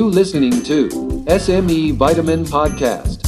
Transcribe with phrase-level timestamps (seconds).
[0.00, 0.78] You listening to
[1.42, 3.18] SME Vitamin Podcast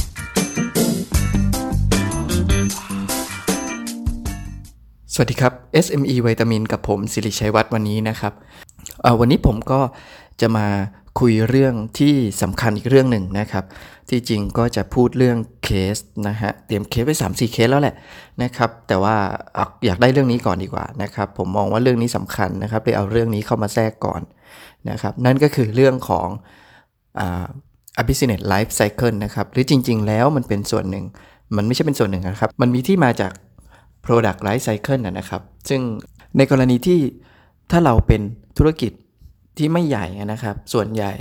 [5.13, 5.53] สวัสดีครับ
[5.85, 8.33] SME วิตามินกับผมสิริชัยวัฒน์วันนี้นะครับ
[9.05, 9.81] อ่อวันนี้ผมก็
[10.41, 10.67] จะมา
[11.19, 13.63] คุยเรื่องที่สำคัญอีกเรื่องหนึ่งนะครับ
[14.09, 15.97] ที่จริงก็จะพูดเรื่องเคส
[16.27, 17.95] นะฮะเตรียมเคสไว้ 3 4 เคสแล้วแหละ
[18.43, 19.15] นะครับ แต่ว่า
[19.85, 24.21] อยากได้เรื่องนี้ก่อนดีกว่านะครับ ผมมองว่าเรื่องนี้สำคัญนะครับเลยเอาเรื่องนี้เข้ามาแทรกก่อน
[24.89, 26.27] นะครับ นั่นก็คือเรื่องของ
[27.99, 31.05] a business life cycle นะครับ หรือจริง ๆ แล้วมันเป็นส่วนหนึ่ง
[31.57, 33.31] มันไม่ใช่เป็นส่วนหนึ่งนะครับ มันมีที่มาจาก
[34.05, 35.81] product life cycle นะนะครับ ซึ่ง
[36.37, 36.99] ในกรณีที่
[37.71, 38.21] ถ้าเราเป็น
[38.57, 38.91] ธุรกิจ
[39.57, 41.11] ที่ไม่ใหญ่นะครับ ส่วนใหญ่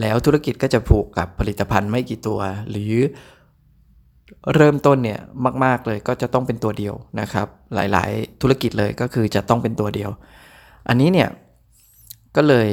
[0.00, 2.94] แล้วธุรกิจก็จะผูกกับผลิตภัณฑ์ไม่กี่ตัว หรือ
[4.54, 5.20] เริ่มต้นเนี่ย
[5.64, 10.10] มาก ๆ เลยก็จะต้องเป็นตัวเดียวนะครับ หลาย ๆ ธุรกิจเลยก็คือจะต้องเป็นตัวเดียว
[10.88, 11.28] อันนี้เนี่ย
[12.36, 12.68] ก็เลย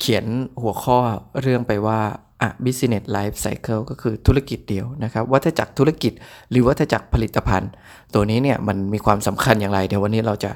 [0.00, 0.24] เขียน
[0.62, 0.98] หัวข้อ
[1.40, 2.00] เรื่องไปว่า
[2.42, 6.12] อะ business life cycle ก็คือธุรกิจเดียวนะครับวัฏจักรธุรกิจ
[6.50, 7.70] หรือวัฏจักรผลิตภัณฑ์
[8.14, 10.50] ตัวนี้เนี่ยมันมีความสำคัญอย่างไร เดี๋ยววันนี้เราจะ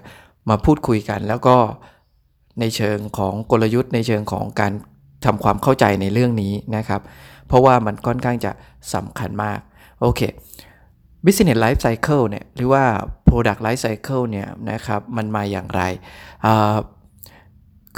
[0.50, 1.56] มาพูดคุยกัน แล้วก็
[2.60, 4.72] ในเชิงของกลยุทธ์ ในเชิงของการ
[5.24, 7.00] ทำความเข้าใจในเรื่องนี้นะครับ
[7.46, 8.52] เพราะว่ามันค่อนข้างจะ
[8.94, 9.58] สำคัญมาก
[10.00, 10.20] โอเค
[11.24, 12.84] business life cycle เนี่ยหรือว่า
[13.28, 15.82] product life cycle เนี่ยนะครับมันมาอย่างไร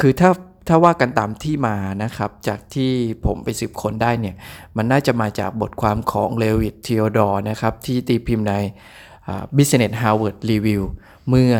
[0.00, 0.30] คือถ้า
[0.68, 2.92] ถ้าว่ากันตามที่มานะครับ จากที่
[3.26, 4.36] ผมไปสืบค้นได้เนี่ย
[4.76, 8.54] มันน่าจะมาจากบทความของเลวิตเทโอดอร์นะครับ ที่ตีพิมพ์ใน
[9.56, 10.82] Business Harvard Review
[11.28, 11.54] เมื่อ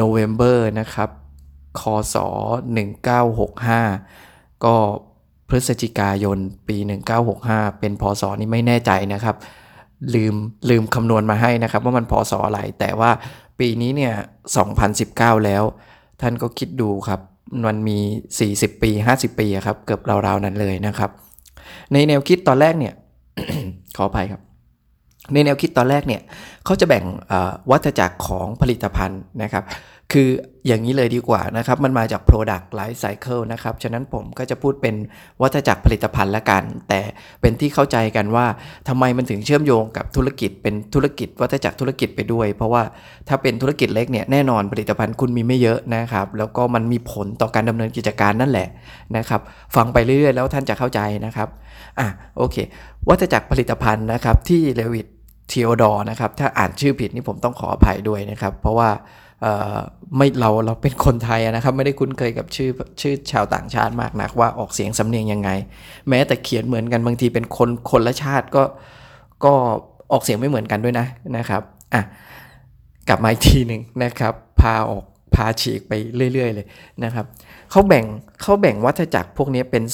[0.00, 1.08] November นะครับ
[1.80, 1.82] ค
[2.14, 2.16] ศ
[3.40, 4.76] 1965 ก็
[5.48, 6.76] พฤศจิกายนปี
[7.28, 9.36] 1965 เป็นพศนี้ไม่แน่ใจนะครับ
[10.14, 10.34] ลืม
[10.70, 13.10] ลืมคำนวณมาให้นะครับ ว่ามันพศอะไร แต่ว่า
[13.58, 14.14] ปีนี้เนี่ย
[14.80, 15.62] 2019 แล้ว
[16.20, 17.20] ท่านก็คิดดูครับ
[17.66, 17.98] มันมี
[18.40, 21.10] 40 ปี 50 ปีครับ เกือบราวๆนั้นเลยนะครับ
[21.92, 22.94] ในแนวคิดตอนแรกเนี่ย
[23.96, 24.42] ขออภัยครับ
[25.32, 26.22] ในแนวคิดตอนแรกเนี่ย
[26.64, 27.04] เขาจะแบ่ง
[27.70, 29.64] วัฏจักรของผลิตภัณฑ์นะครับ
[30.12, 30.28] คือ
[30.66, 34.94] อย่างนี้เลยดีกว่านะครับ มันมาจาก product life cycle นะครับ ฉะนั้นผมก็จะพูดเป็น
[35.42, 37.00] วัฏจักรผลิตภัณฑ์ละกัน แต่
[37.40, 38.46] เป็นที่เข้าใจกันว่า
[38.88, 42.82] ทำไมมันถึงเชื่อมโยงกับธุรกิจ เป็นธุรกิจวัฏจักรธุรกิจไปด้วย เพราะว่า
[43.28, 48.68] ถ้าเป็นธุรกิจเล็กเนี่ยแน่นอนผลิตภัณฑ์คุณมีไม่เยอะนะครับ แล้วก็มันมีผลต่อการดำเนินกิจการนั่นแหละ
[49.16, 49.40] นะครับ
[49.76, 51.48] ฟังไปเรื่อยๆแล้วท่านจะเข้าใจนะครับ
[51.98, 52.06] อะ
[52.36, 52.56] โอเค
[53.08, 55.06] วัฏจักรผลิตภัณฑ์นะครับที่เลวิต
[55.48, 58.90] เทโอดอร์นะครับถ้าอ่านชื่อผิดนี่ผมต้องขออภัยด้วยนะครับ เพราะว่า
[60.16, 62.70] ไม่เราเราเป็นคนไทยนะครับ ไม่ได้คุ้นเคยกับชื่อ
[63.00, 65.50] ชื่อชาวต่างชาติมากนักว่าออกเสียงสำเนียงยังไง
[66.08, 68.62] แม้แต่เขียนเหมือนกันบางทีเป็นคนคนละชาติก็
[69.44, 69.52] ก็
[70.12, 71.06] ออกเสียงไม่เหมือนกันด้วยนะ
[71.36, 71.62] นะครับ
[71.94, 72.02] อะ
[73.08, 75.92] กลับมาอีกทีหนึ่งนะครับ พาออกพาฉีกไป
[76.32, 76.66] เรื่อย ๆ เลย
[77.04, 77.26] นะครับ
[77.70, 78.04] เขาแบ่ง
[78.42, 79.84] เขาแบ่งวัฏจักรพวกนี้เป็น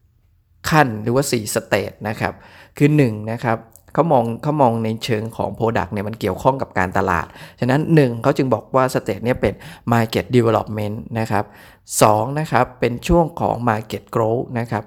[0.00, 2.34] 4 ขั้นหรือว่า 4 สเตจนะครับ
[2.76, 3.58] คือ1นะครับ
[3.98, 7.26] เขามองเขามองในเชิงของ Product เนี่ยมันเกี่ยวข้องกับการตลาด
[7.60, 9.54] ฉะนั้น 1เขาจึงบอกว่า stage เนี่ยเป็น
[9.92, 11.44] Market Development นะครับ
[11.92, 14.84] 2นะครับเป็นช่วงของ Market Growth นะครับ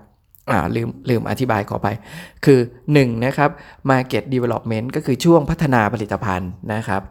[0.52, 1.88] อ่าลืมลืมอธิบายขอไป
[2.46, 2.60] คือ
[2.94, 3.50] 1นะครับ
[3.92, 7.02] Market Development ก็คือช่วงพัฒนาผลิตภัณฑ์นะครับ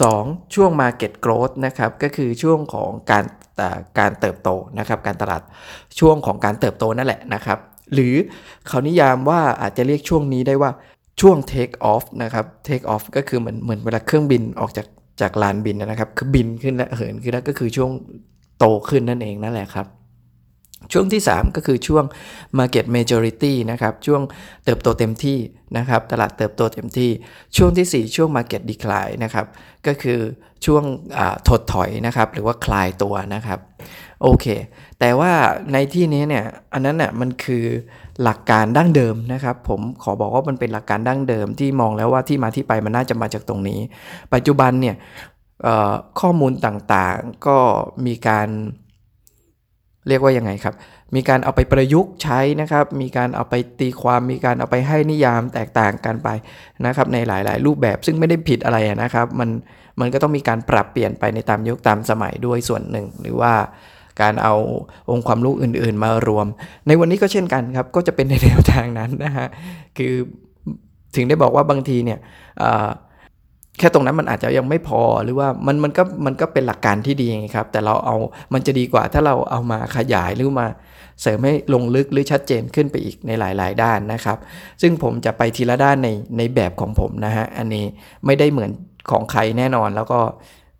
[0.00, 0.54] 2.
[0.54, 3.24] ช่วง Market Growth นะครับก็คือช่วงของการ
[3.98, 4.48] การเติบโต
[4.78, 5.42] นะครับการตลาด
[6.00, 7.58] ช่วงของการเติบโตนั่นแหละนะครับ
[7.94, 8.14] หรือ
[8.66, 10.70] เขานิยามว่าอาจจะเรียกช่วงนี้ได้ว่า
[11.20, 14.86] ช่วง take off นะครับ take off ก็คือเหมือนเหมือนเวลาเครื่องบินออกจาก
[15.20, 17.90] จากลานบินนะครับ คือบินขึ้นและเหินขึ้นแล้วก็คือช่วง
[18.58, 19.86] โตขึ้นนั่นเองนั่นแหละครับ
[20.92, 22.04] ช่วงที่ 3 ก็คือช่วง
[22.58, 24.22] market majority นะครับ ช่วง
[24.64, 25.38] เติบโตเต็มที่
[25.76, 27.10] นะครับ ตลาดเติบโตเต็มที่
[27.56, 29.46] ช่วงที่ 4 ช่วง market decline นะครับ
[29.86, 30.18] ก็คือ
[30.66, 30.84] ช่วง
[31.48, 33.58] ถดถอยนะครับ หรือว่าคลายตัวนะครับ
[34.24, 34.46] โอเค
[35.00, 35.32] แต่ว่า
[35.72, 37.64] ในที่นี้เนี่ย อันนั้นน่ะมันคือ
[38.22, 43.80] หลักการดั้งเดิมนะครับ ผมขอบอกว่ามันเป็นหลักการดั้งเดิมที่มองแล้วว่าที่มาที่ไปมันน่าจะมาจากตรงนี้
[44.34, 44.96] ปัจจุบันเนี่ย
[46.20, 47.58] ข้อมูลต่างๆก็
[48.06, 48.48] มีการ
[50.08, 50.74] เรียกว่ายังไงครับ
[51.14, 56.28] มีการเอาไปประยุกต์ใช้นะครับ มีการเอาไปตีความ มีการเอาไปให้นิยามแตกต่างกันไป
[56.86, 59.50] นะครับ ในหลาย ๆ รูปแบบซึ่งไม่ได้ผิดอะไรนะครับ มัน
[60.00, 63.54] มันก็ต้องมีการปรับเปลี่ยนไปในตามยุคตามสมัยด้วยส่วนหนึ่ง หรือว่า
[64.20, 64.54] การเอา
[65.10, 66.46] องค์ความรู้อื่น ๆ มารวม
[66.86, 69.46] ในวันนี้ก็เช่นกันครับ ก็จะเป็นในแนวทางนั้นนะฮะ
[69.98, 70.14] คือ
[71.14, 72.18] ถึงได้บอกว่าบางทีเนี่ย
[73.78, 78.16] แค่ตรงนั้นมันอาจจะยังไม่พอหรือว่ามันมันก็มันก็เป็นหลักการที่ดีไงครับ แต่เราเอา
[78.54, 80.68] มันจะดีกว่าถ้าเราเอามาขยายหรือมา
[81.20, 84.38] เสริมให้ลงลึกหรือชัดเจนขึ้นไปอีกในหลาย ๆ ด้านนะครับ
[84.82, 86.08] ซึ่งผมจะไปทีละด้านใน
[86.38, 87.84] ในแบบของผมนะฮะอันนี้
[88.26, 88.70] ไม่ได้เหมือน
[89.10, 90.20] ของใครแน่นอนแล้วก็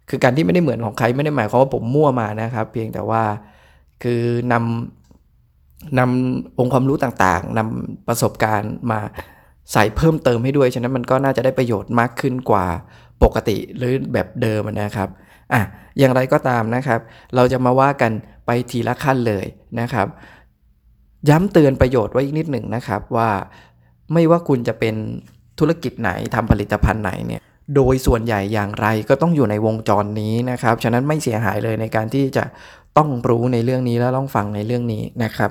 [0.08, 3.22] คือการที่ไม่ได้เหมือนของใครไม่ได้หมายความว่าผมมั่วมานะครับ เพียงแต่ว่า
[4.02, 4.22] คือ
[4.52, 4.54] น
[5.98, 9.00] นำองค์ความรู้ต่างๆนำประสบการณ์มา
[9.72, 12.66] ใส่เพิ่มเติมให้ด้วย ฉะนั้นมันก็น่าจะได้ประโยชน์มากขึ้นกว่า
[13.22, 15.08] ปกติหรือแบบเดิมนะครับ
[15.52, 15.60] อะ
[15.98, 17.00] อย่างไรก็ตามนะครับ
[17.34, 18.12] เราจะมาว่ากัน
[18.46, 19.46] ไปทีละขั้นเลย
[19.80, 20.06] นะครับ
[21.28, 23.30] ย้ำเตือนประโยชน์ไว้อีกนิดหนึ่งนะครับว่า
[24.12, 24.94] ไม่ว่าคุณจะเป็น
[25.58, 27.42] ธุรกิจไหนทำผลิตภัณฑ์ไหนเนี่ย
[27.76, 32.44] โดยส่วนใหญ่อย่างไรก็ต้องอยู่ในวงจรนี้นะครับ ฉะนั้นไม่เสียหายเลยในการที่จะ
[32.96, 35.50] ต้องรู้ในเรื่องนี้แล้วต้องฟังในเรื่องนี้นะครับ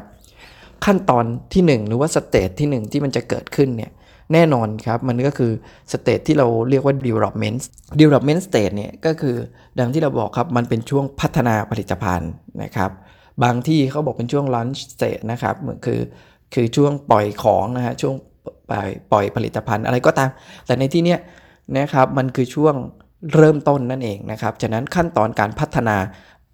[0.86, 3.92] ขั้นตอนที่ 1 หรือว่า stage ที่ 1 ที่มันจะเกิดขึ้นเนี่ย
[4.34, 5.52] แน่นอนครับ มันก็คือ
[5.92, 7.60] stage ที่เราเรียกว่า development
[8.00, 9.36] development stage เนี่ยก็คือ
[9.80, 12.32] ดังที่เราบอกครับ มันเป็นช่วงพัฒนาผลิตภัณฑ์
[12.64, 12.92] นะครับ
[13.44, 15.56] บางทีเขาบอกเป็นช่วง launch stage นะครับ
[15.86, 16.00] คือ
[16.54, 18.16] คือช่วงปล่อยของนะฮะช่วง
[18.70, 20.30] ปล่อยปล่อยผลิตภัณฑ์อะไรก็ตาม
[20.66, 21.20] แต่ในที่เนี้ย
[21.78, 22.76] นะครับมันคือช่วง
[23.36, 25.98] เริ่มต้นนั่นเองนะครับฉะนั้นขั้นตอนการพัฒนา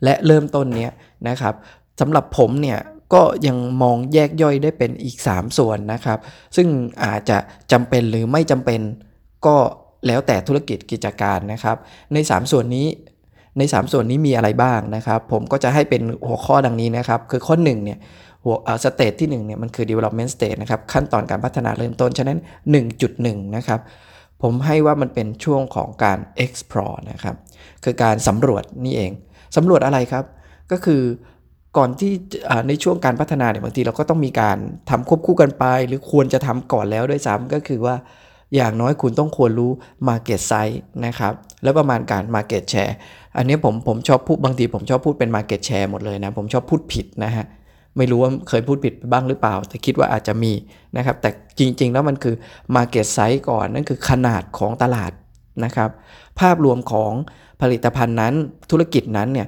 [0.04, 0.92] และเริ่มต้นเนี้ย
[1.28, 1.56] นะครับ
[2.00, 2.80] สำหรับผมเนี่ย
[3.14, 6.20] ก็ยังมองแยกย่อยได้เป็นอีก 3 ส่วนนะครับ
[6.56, 6.68] ซึ่ง
[7.04, 7.38] อาจจะ
[7.72, 8.82] จำเป็นหรือไม่จำเป็น
[9.46, 9.56] ก็
[10.08, 11.78] แล้วแต่ธุรกิจกิจการนะครับ
[12.14, 12.88] ใน 3 ส่วนนี้
[13.58, 18.00] ใน 3 ส่วนนี้มีอะไรบ้างนะครับ ผมก็จะให้เป็นหัวข้อดังนี้นะครับ คือข้อ1เนี่ย
[18.44, 22.38] หัวสเตจที่1เนี่ยมันคือ development stage นะครับ ขั้นตอนการพัฒนาเริ่มต้น ฉะนั้น
[22.98, 23.80] 1.1 นะครับ
[24.42, 27.36] ผมให้ว่ามันเป็นช่วงของการ explore นะครับ
[27.84, 29.12] คือการสำรวจนี่เอง
[29.56, 30.26] สำรวจอะไรครับ
[30.72, 31.02] ก็คือ
[31.78, 32.12] ก่อนที่
[32.68, 34.58] ในช่วงการพัฒนาเนี่ยบางทีเราก็ต้องมีการ
[34.90, 37.96] ทำควบคู่กันไป หรือควรจะทำก่อนแล้วด้วยซ้ำก็คือว่า
[38.56, 39.72] อย่างน้อยคุณต้องควรรู้
[40.08, 41.34] Market Size นะครับ
[41.64, 42.94] แล้วประมาณการ Market Share
[43.38, 47.46] อันนี้ผมผมชอบพูดบางทีผมชอบพูดเป็น Market Share หมดเลยนะ ผมชอบพูดผิดนะฮะ
[48.00, 50.54] ไม่รู้ว่าเคยพูดผิดบ้างหรือเปล่า แต่คิดว่าอาจจะมี
[50.98, 51.30] นะครับ แต่
[51.60, 52.36] จริง ๆ แล้วมันคือ
[52.76, 55.12] Market Size ก่อน นั่นคือขนาดของตลาด
[55.66, 55.90] นะครับ
[56.40, 57.12] ภาพรวมของ
[57.62, 58.34] ผลิตภัณฑ์นั้น
[58.72, 59.48] ธุรกิจนั้นเนี่ย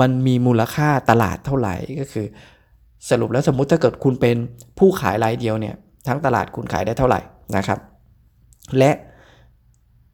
[0.00, 2.26] มันมีมูลค่าตลาดเท่าไหร่ก็คือ
[3.10, 4.36] สรุปแล้วสมมุติถ้าเกิดคุณเป็น
[4.78, 5.74] ผู้ขายรายเดียวเนี่ย
[6.08, 7.20] ทั้งตลาดคุณขายได้เท่าไหร่
[7.56, 7.78] นะครับ
[8.78, 8.90] และ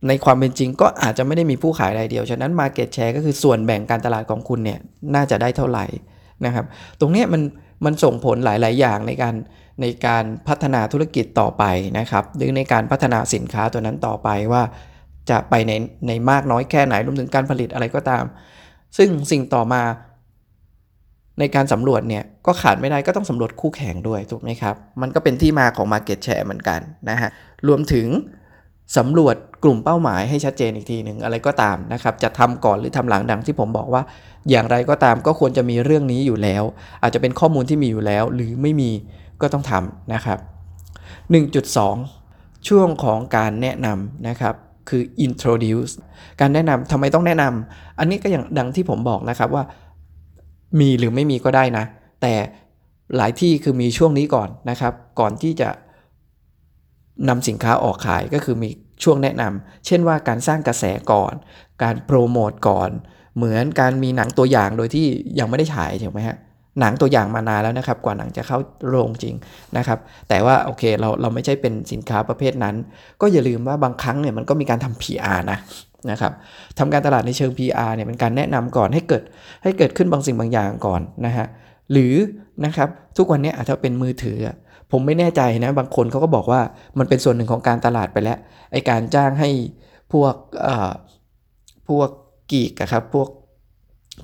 [0.08, 4.78] ในความเป็นจริงก็อาจจะไม่ได้มีผู้ขายรายเดียว ฉะนั้น Market Share ก็คือส่วนแบ่งการตลาดของคุณเนี่ย
[5.14, 5.86] น่าจะได้เท่าไหร่
[6.44, 6.64] นะครับ
[7.00, 7.42] ตรงนี้มัน
[7.84, 9.34] มันส่งผลหลาย ๆ อย่างในการ
[9.80, 11.64] ในการพัฒนาธุรกิจต่อไป
[11.98, 14.62] นะครับ หรือในการพัฒนาสินค้าตัวนั้นต่อไปว่า
[15.30, 15.72] จะไปใน
[16.06, 18.24] ในมากน้อยแค่ไหนรวมถึงการผลิตอะไรก็ตาม
[18.96, 19.82] ซึ่งสิ่งต่อมา
[21.40, 26.80] ในการสำรวจเนี่ยก็ขาดไม่ได้ก็ต้องสำรวจคู่แข่งด้วยถูกไหมครับ มันก็เป็นที่มาของ Market Share เหมือนกัน
[27.10, 27.30] นะฮะ
[27.68, 28.06] รวมถึง
[28.96, 34.02] สำรวจกลุ่มเป้าหมายให้ชัดเจนอีกทีหนึ่งอะไรก็ตามนะครับ จะทำก่อนหรือทำหลังดังที่ผมบอกว่า
[34.50, 36.62] อย่างไรก็ตามก็ควรจะมีเรื่องนี้อยู่แล้ว
[37.02, 38.90] อาจจะเป็นข้อมูลที่มีอยู่แล้ว หรือไม่มี
[39.40, 40.38] ก็ต้องทำนะครับ
[41.92, 44.54] 1.2 ช่วงของการแนะนำนะครับ
[44.88, 45.92] คือ introduce
[46.40, 49.64] การแนะนำทำไมต้องแนะนำอันนี้ก็อย่างดังที่ผมบอกนะครับว่า
[50.80, 51.84] มีหรือไม่มีก็ได้นะ
[52.22, 52.34] แต่
[53.16, 55.68] หลายที่คือมีช่วงนี้ก่อนนะครับ ก่อนที่จะ
[57.28, 58.68] นำสินค้าออกขายก็คือมี
[59.02, 61.34] ช่วงแนะนำเช่นว่าการสร้างกระแสก่อน
[61.82, 62.90] การโปรโมทก่อน
[63.36, 65.06] เหมือนการมีหนังตัวอย่างโดยที่
[65.38, 66.36] ยังไม่ได้ฉายถูกไหมฮะ
[66.80, 68.58] หนังตัวอย่างมานานแล้วนะครับ กว่าหนังจะเข้า
[68.88, 69.34] โรงจริง
[69.76, 69.98] นะครับ
[70.28, 72.74] แต่ว่าโอเคเราเราไม่ใช่เป็นสินค้าประเภทนั้น
[73.20, 75.58] ก็อย่าลืมว่าบางครั้งเนี่ยมันก็มีการทำ PR นะ
[76.10, 76.32] นะครับ
[76.78, 79.22] ทำการตลาดในเชิง PR เนี่ยเป็นการแนะนำก่อนให้เกิด
[79.62, 81.46] ให้เกิดขึ้นบางสิ่งบางอย่างก่อนนะฮะ
[81.92, 82.14] หรือ
[82.64, 84.38] นะครับทุกวันนี้อาจจะเป็นมือถือ
[84.92, 86.60] ผมไม่แน่ใจนะ บางคนเขาก็บอกว่า
[86.98, 88.38] มันเป็นส่วนหนึ่งของการตลาดไปแล้ว
[88.72, 89.50] ไอการจ้างให้
[90.12, 90.34] พวก
[91.88, 92.08] พวก
[92.52, 93.28] กีกครับ พวก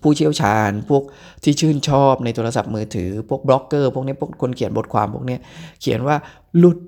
[0.03, 1.03] ผู้เชี่ยวชาญ พวก
[1.45, 5.37] ที่ชื่นชอบในโทรศัพท์มือถือ พวกบล็อกเกอร์ พวกนี้พวกคนเขียนบทความพวกนี้
[5.81, 6.17] เขียนว่า
[6.59, 6.79] หลุด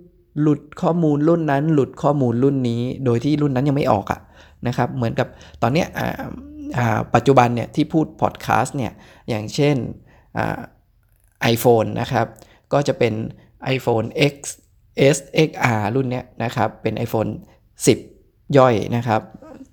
[0.42, 4.20] หลุดข้อมูลรุ่นนั้น หลุดข้อมูลรุ่นนี้ โดยที่รุ่นนั้นยังไม่ออกอะ
[4.66, 5.28] นะครับ เหมือนกับ
[5.62, 5.84] ตอนนี้
[7.14, 8.92] ปัจจุบันเนี่ยที่พูดพอดแคสต์เนี่ย
[9.28, 9.76] อย่างเช่น
[11.42, 12.26] ไอโฟนนะครับ
[12.72, 13.14] ก็จะเป็น
[13.76, 14.34] iPhone X
[15.14, 15.16] S
[15.48, 17.30] XR รุ่นเนี้ยนะครับ เป็น iPhone
[17.94, 19.20] 10 ย่อยนะครับ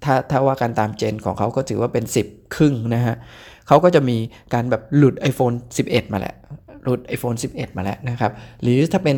[0.04, 3.16] ถ้าถ้าว่าการตามเจนของเขาก็ถือว่าเป็น 10 ครึ่งนะฮะ
[3.68, 4.18] เขาก็จะมี
[4.54, 5.56] การแบบหลุด iPhone
[5.86, 6.36] 11 มาแล้ว
[6.84, 8.32] หลุด iPhone 11 มาแล้วนะครับ
[8.62, 9.18] หรือถ้าเป็น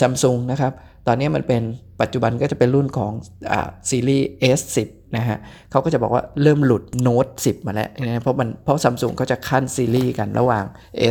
[0.00, 0.72] ซัมซุงนะครับ
[1.06, 1.62] ตอนนี้มันเป็น
[2.00, 3.12] ปัจจุบันก็จะเป็นรุ่นของ
[3.52, 3.54] อ
[3.90, 4.28] ซีรีส์
[4.58, 5.38] S10 นะฮะ
[5.70, 10.64] เขาก็จะบอกว่าเริ่มหลุด Note 10 มาแล้วนะเพราะมันเพราะซัมซุงเขาจะขั้นซีรีส์กันระหว่าง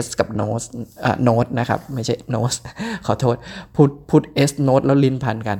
[0.03, 0.65] S กับ Note
[1.05, 2.57] อ่า Note นะครับ ไม่ใช่ Note
[3.05, 3.35] ขอโทษ
[3.75, 5.57] พูดพูด S Note แล้วลิ้นพันกัน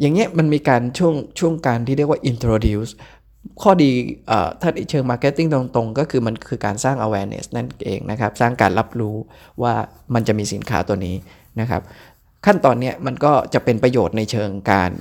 [0.00, 2.92] อย่างเงี้ยมันมีการช่วงช่วงการที่เรียกว่า introduce
[3.62, 3.90] ข้อดี
[4.60, 9.16] ถ้าเชิง marketing ตรงๆ ก็คือมันคือการสร้าง awareness นั่นเองนะครับ สร้างการรับรู้
[9.62, 9.74] ว่า
[10.14, 11.16] มันจะมีสินค้าตัวนี้
[11.60, 11.82] นะครับ
[12.46, 14.92] ขั้นตอนนี้มันก็จะเป็นประโยชน์ในเชิงการ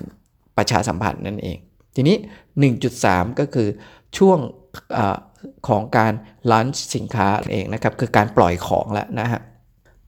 [0.57, 1.57] ประชาสัมพันธ์นั่นเอง
[1.95, 2.15] ทีนี้
[2.77, 3.67] 1.3 ก็คือ
[4.17, 4.39] ช่วง
[4.97, 4.99] อ
[5.67, 6.13] ของการ
[6.51, 9.41] ลันช์สินค้าเองนะครับ คือการปล่อยของแล้วนะฮะ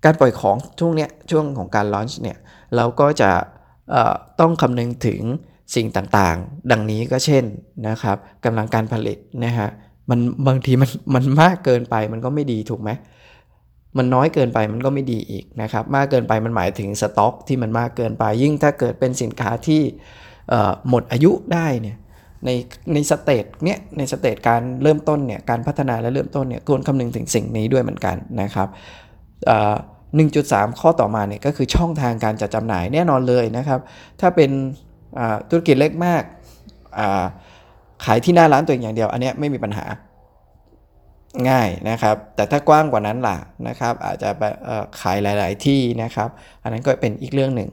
[0.05, 2.37] การปล่อยของช่วงเนี้ยช่วงของการลอนช์เนี่ย
[2.75, 3.31] เราก็จะ
[4.39, 5.21] ต้องคำนึงถึง
[5.75, 7.43] สิ่งต่างๆ ดังนี้ก็เช่น
[7.87, 9.69] นะครับกำลังการผลิตนะฮะ
[10.09, 12.89] มันบางทีมันมันมากเกินไปมันก็ไม่ดีถูกไหม
[13.97, 19.81] มันน้อยเกินไปมันก็ไม่ดีอีกนะครับ มากเกินไปมันหมายถึงสต็อก ที่มันมากเกินไป ยิ่งถ้าเกิดเป็นสินค้าที่
[20.89, 21.97] หมดอายุได้เนี่ย
[22.45, 22.49] ใน
[22.93, 28.67] ใน stage เนี้ยใน stage การเริ่มต้นเนี่ยการพัฒนาและเริ่มต้นเนี่ยควรคำนึงถึงสิ่งนี้ด้วยเหมือนกันนะครับ
[30.13, 33.79] 1.3 ข้อต่อมาเนี่ยก็คือช่องทางการจัดจำหน่ายแน่นอนเลยนะครับ
[34.21, 34.49] ถ้าเป็น
[35.49, 36.23] ธุรกิจเล็กมาก
[38.05, 39.85] ขายที่หน้าร้านตัวเองอย่างเดียว อันนี้ไม่มีปัญหา
[41.49, 44.29] ง่ายนะครับ แต่ถ้ากว้างกว่านั้นล่ะนะครับ อาจจะ
[45.01, 46.29] ขายหลาย ๆ ที่นะครับ
[46.63, 47.69] อันนั้นก็เป็นอีกเรื่องหนึ่ง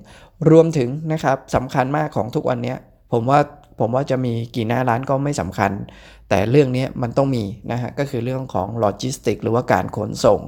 [0.50, 2.74] รวมถึงนะครับสำคัญมากของทุกวันนี้
[3.12, 3.40] ผมว่า
[3.80, 5.72] ผมว่าจะมีกี่หน้าร้านก็ไม่สำคัญ
[6.28, 10.40] แต่เรื่องนี้มันต้องมีนะฮะก็คือเรื่องของโลจิสติกหรือว่าการขนส่ง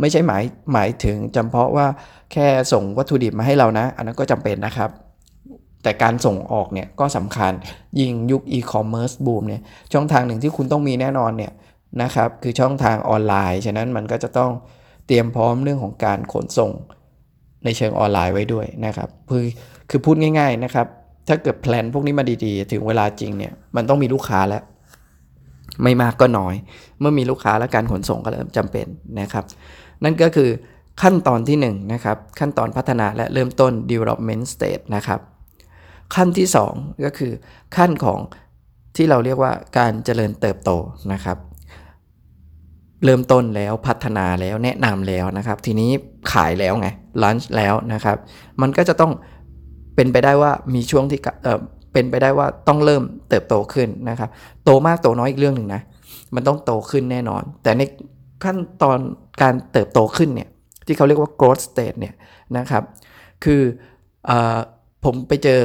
[0.00, 0.42] ไม่ใช่หมาย
[0.72, 1.86] หมายถึงจำเพาะว่า
[2.32, 4.90] แค่ส่งวัตถุดิบมาให้เรานะ อันนั้นก็จำเป็นนะครับ
[5.82, 7.52] แต่การส่งออกเนี่ยก็สำคัญ
[8.00, 11.52] ยิ่งยุคอีคอมเมิร์ซบูมเนี่ยช่องทางหนึ่งที่คุณต้องมีแน่นอนเนี่ย
[12.02, 14.50] นะครับคือช่องทางออนไลน์ ฉะนั้นมันก็จะต้อง
[15.06, 16.72] เตรียมพร้อมเรื่องของการขนส่ง
[17.64, 19.44] ในเชิงออนไลน์ไว้ด้วยนะครับคือ
[19.90, 20.86] คือพูดง่ายๆนะครับ
[21.28, 24.62] ถ้าเกิด plan พวกนี้มาดีๆ ถึงเวลาจริงเนี่ยมันต้องมีลูกค้าแล้ว
[25.82, 26.54] ไม่มากก็น้อย
[27.00, 28.86] เมื่อมีลูกค้าและการขนส่งก็เริ่มจำเป็น
[29.20, 29.44] นะครับ
[30.04, 30.50] นั่นก็คือ
[31.02, 35.20] ขั้นตอนที่1นนะครับขั้นตอนพัฒนาและเริ่มต้น development stage นะครับ
[36.14, 36.46] ขั้นที่
[36.76, 37.32] 2 ก็คือ
[37.76, 38.20] ขั้นของ
[38.96, 40.70] ที่เราเรียกว่าการเจริญเติบโต
[41.12, 41.36] นะครับ
[43.04, 45.90] เริ่มต้นแล้วพัฒนาแล้วแนะนำแล้วนะครับ ทีนี้
[46.32, 46.88] ขายแล้วไง
[47.22, 48.16] ลันช์แล้วนะครับ
[48.62, 49.12] มันก็จะต้อง
[49.96, 51.60] เป็นไปได้ว่ามีช่วงที่เออ
[51.92, 54.30] เป็นไปได้ว่าต้องเริ่มเติบโตขึ้นนะครับ
[54.64, 55.82] โตมากโตน้อยอีกเรื่องหนึ่งนะ
[56.34, 57.82] มันต้องโตขึ้นแน่นอน แต่ใน
[58.44, 58.98] ขั้นตอน
[59.42, 60.48] การเติบโตขึ้นเนี่ย
[60.86, 62.14] ที่เขาเรียกว่า growth state เนี่ย
[62.56, 62.82] นะครับ
[63.44, 63.62] คือ
[64.28, 64.30] อ
[65.04, 65.60] ผมไปเจอ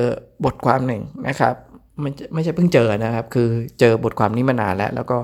[0.46, 1.54] บทความหนึ่งนะครับ
[2.02, 3.48] ไม่ไม่ใช่เพิ่งเจอนะครับ คือ
[3.80, 5.18] เจอบทความนี้มานานแล้ว แล้วก็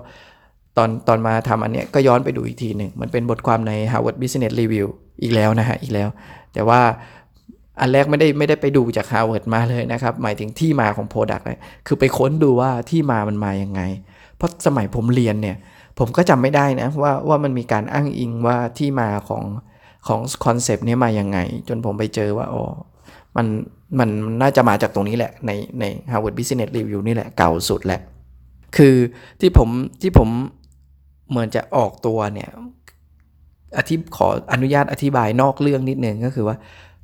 [0.77, 4.88] ตอนตอนมาทำอันเนี้ยก็ย้อนไปดูอีกทีหนึ่ง มันเป็นบทความใน Harvard Business Review
[5.22, 6.10] อีกแล้วนะฮะ อีกแล้ว
[6.53, 6.82] แต่ว่า
[7.80, 13.82] อันแรกไม่ได้ไม่ได้ไปดูจาก Harvard มาเลยนะครับ หมายถึงที่มาของ Product เลยคือไปค้นดูว่าที่มามันมาอย่างไง
[14.38, 15.58] เพราะสมัยผมเรียนเนี่ย
[16.00, 19.44] ผมก็จำไม่ได้นะว่าว่ามันมีการอ้างอิงว่าที่มาของ
[20.08, 21.38] ของคอนเซปต์นี้มาอย่างไง
[21.68, 22.63] จนผมไปเจอว่าอ๋อ
[23.36, 23.46] มัน
[24.00, 24.10] มัน
[24.42, 28.01] น่าจะมาจากตรงนี้แหละ ในใน Harvard Business Review นี่แหละเก่าสุดแหละ
[28.77, 28.96] คือ
[29.39, 29.70] ที่ผม
[30.01, 30.30] ที่ผม
[31.30, 32.50] เหมือนจะออกตัวเนี่ย
[33.77, 36.56] อธิขออนุญาตอธิบายนอกเรื่องนิดนึงก็คือว่า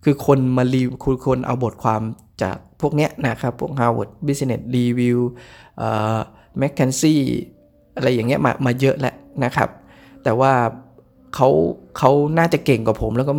[0.03, 2.01] คือคนมารีคุณคนเอาบทความ
[2.43, 5.17] จากพวกเนี้ยนะครับ พวก Harvard Business Review
[5.77, 6.17] เอ่อ
[6.61, 7.17] McKinsey
[7.95, 9.69] อะไรอย่างเงี้ยมามาเยอะแหละนะครับ
[10.23, 10.53] แต่ว่า
[11.35, 11.49] เขา
[11.97, 13.33] เขาน่าจะเก่งกว่าผมแล้วก็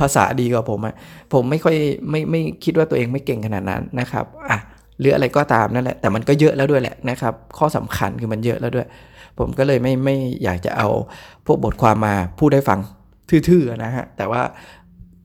[0.00, 0.94] ภาษาดีกว่าผมอะ
[1.32, 1.76] ผมไม่ค่อย
[2.10, 4.58] ไม่ไม่คิดว่าตัวเองไม่เก่งขนาดนั้นนะครับอะ
[4.98, 8.86] หรืออะไรก็ตามนั่นแหละแต่มันก็เยอะแล้วด้วยแหละนะครับ ข้อสำคัญคือมันเยอะแล้วด้วย
[9.38, 10.88] ผมก็เลยไม่ไม่อยากจะเอา
[11.46, 12.80] พวกบทความมาพูดให้ฟัง
[13.48, 14.42] ทื่อๆนะฮะ แต่ว่า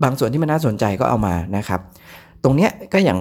[0.03, 1.79] บางส่วนที่มันน่าสนใจก็เอามานะครับ
[2.43, 3.19] ตรงเนี้ยก็อย่าง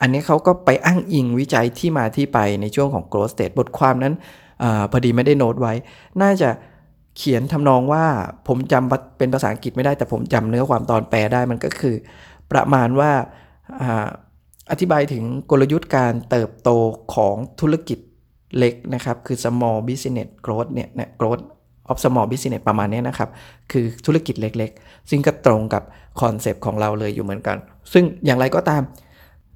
[0.00, 4.14] อันนี้เขาก็ไปอ้างอิงวิจัยที่มาที่ไปในช่วงของ growth state บทความนั้น
[4.62, 5.74] อพอดีไม่ได้โน้ตไว้
[6.22, 6.50] น่าจะ
[7.16, 8.04] เขียนทำนองว่า
[8.48, 11.94] ผมจำเป็นภาษาอังกฤษไม่ได้แต่ผมจำเนื้อความตอนแปลได้มันก็คือ
[12.52, 13.12] ประมาณว่า
[14.70, 16.70] อธิบายถึงกลยุทธ์การเติบโต
[17.14, 17.98] ของธุรกิจ
[18.58, 21.42] เล็กนะครับ คือ small business growth เนี่ยนะ growth
[21.90, 23.28] of small business ประมาณนี้นะครับ
[23.72, 25.82] คือธุรกิจเล็กๆ ซึ่งก็ตรงกับ
[26.20, 27.56] คอนเซปต์ของเราเลยอยู่เหมือนกัน
[27.92, 28.82] ซึ่งอย่างไรก็ตาม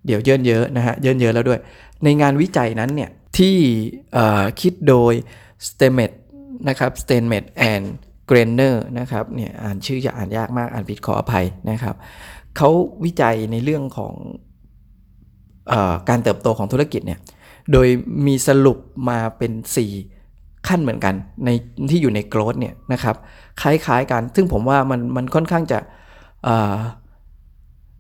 [0.07, 1.61] เดี๋ยวเยินเยอะนะฮะเยินเยอะแล้วด้วย
[2.04, 3.57] ในงานวิจัยนั้นเนี่ย ที่
[4.61, 5.14] คิดโดย
[5.69, 6.11] s t e m e t
[6.69, 7.85] นะครับ s t e m e t and
[8.30, 11.97] g r e n e r นะครับเนี่ยอ่านชื่อจะอ่านยากมากอ่านผิดขออภัยนะครับ
[12.57, 12.71] เขา
[13.04, 14.14] วิจัยในเรื่องของ
[15.73, 15.75] อ
[16.09, 17.19] การเติบโตของธุรกิจเนี่ย
[17.73, 17.89] โดย
[18.27, 19.53] มีสรุปมาเป็น
[20.09, 21.50] 4 ขั้นเหมือนกัน ใน
[21.91, 23.17] ที่อยู่ในโกรดเนี่ยนะครับ
[23.62, 25.79] คล้ายๆกัน ซึ่งผมว่ามันมันค่อนข้างจะ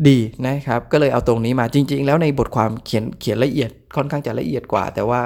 [0.08, 5.20] ดีนะครับ ก็เลยเอาตรงนี้มาจริง ๆ แล้วในบทความเขียนเขียนละเอียดค่อนข้างจะละเอียดกว่า แต่ว่า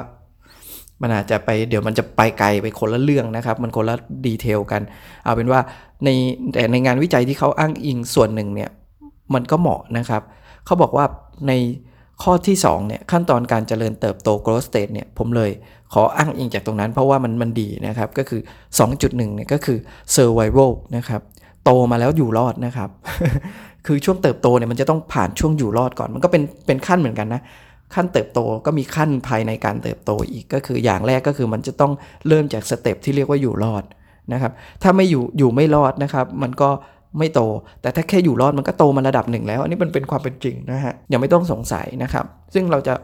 [1.02, 3.94] มันอาจจะไปเดี๋ยวมันจะไปไกลไปคนละเรื่องนะครับ มันคนละ
[4.26, 4.82] ดีเทลกัน
[5.24, 5.60] เอาเป็นว่า
[6.04, 6.08] ใน
[6.52, 8.70] แต่ในงานวิจัยที่เขาอ้างอิงส่วนหนึ่งเนี่ย
[9.34, 10.22] มันก็เหมาะนะครับ
[10.64, 11.04] เขาบอกว่า
[11.48, 11.52] ใน
[12.22, 15.50] ข้อที่2เนี่ยขั้นตอนการเจริญเติบโต growth state เนี่ยผมเลย
[15.92, 18.40] ขออ้างอิงจากตรงนั้นเพราะว่ามันมันดีนะครับ ก็คือ
[18.88, 19.78] 2.1เนี่ยก็คือ
[20.14, 21.20] survival นะครับ
[21.64, 22.90] โตมาแล้วอยู่รอดนะครับ
[23.86, 27.40] คือช่วงเติบโตเนี่ยมันจะต้องผ่านช่วงอยู่รอดก่อน มันก็เป็นเป็นขั้นเหมือนกันนะ
[27.94, 31.92] ขั้นเติบโตก็มีขั้นภายในการเติบโตอีกก็คืออย่างแรกก็คือมันจะต้อง
[32.28, 33.84] เริ่มจาก step ที่เรียกว่าอยู่รอด
[34.32, 34.52] นะครับ
[34.82, 36.70] ถ้าไม่อยู่อยู่ไม่รอดนะครับ มันก็
[37.18, 37.40] ไม่โต
[37.82, 42.94] แต่ถ้าแค่อยู่รอดมันก็โตมาระดับหนึ่งแล้ว อันนี้มันเป็นความเป็นจริงนะฮะยังไม่ต้องสงสัยนะครับ ซึ่งเราจะ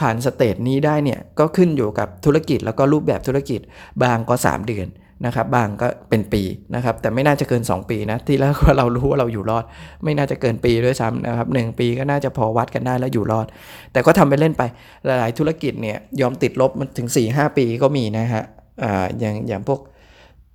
[0.00, 3.60] ผ่าน stage นี้ได้เนี่ยก็ขึ้นอยู่กับธุรกิจแล้วก็รูปแบบธุรกิจ
[4.02, 4.88] บ้างก็ 3 เดือน
[5.26, 6.42] นะครับบ้างก็เป็นปี
[6.74, 9.64] นะครับแต่ไม่น่าจะเกิน 2 ปีนะที่แล้วเรารู้ว่าเราอยู่รอด
[10.04, 13.46] ไม่น่าจะเกินปีด้วยซ้ำนะครับหปีก็น่าจะพอวัดกันได้แล้วอยู่รอด
[13.92, 14.62] แต่ก็ทำไปเล่นไป
[15.06, 18.44] หลาย ๆ ธุรกิจเนี่ยยอมติดลบมันถึง 4-5 ปีก็มีนะฮะ
[18.82, 19.80] อ่าอย่างอย่างพวก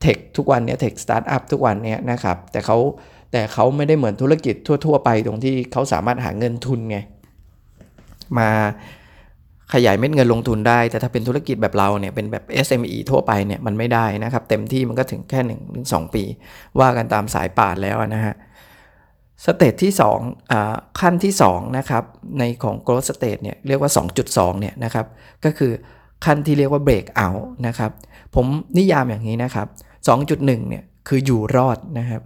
[0.01, 2.77] tech ทุกวันเนี่ย tech startup ทุกวันเนี่ยนะครับแต่เขา
[3.31, 6.97] แต่เขาไม่ได้เหมือนธุรกิจทั่ว ๆ ไปตรงที่เขาสามารถหาเงินทุนไง
[8.37, 8.49] มา
[9.73, 16.23] ขยายเม็ดเงินลงทุนได้ แต่ถ้าเป็นธุรกิจแบบเราเนี่ยเป็นแบบ SME ทั่วไปเนี่ยมันไม่ได้นะครับ เต็มที่มันก็ถึงแค่1นถึงสปี
[16.79, 18.35] ว่ากันตามสายป่านแล้วนะฮะ
[19.45, 19.91] stage ที่
[20.41, 22.03] 2ขั้นที่2นะครับ
[22.39, 23.91] ในของ growth stage เนี่ยเรียกว่า
[24.25, 25.05] 2.2เนี่ยนะครับ
[25.45, 25.71] ก็คือ
[26.25, 27.91] ขั้นที่เรียกว่า break out นะครับ
[28.35, 28.45] ผม
[28.77, 29.67] นิยามอย่างนี้นะครับ
[30.07, 32.21] 2.1 เนี่ยคืออยู่รอดนะครับ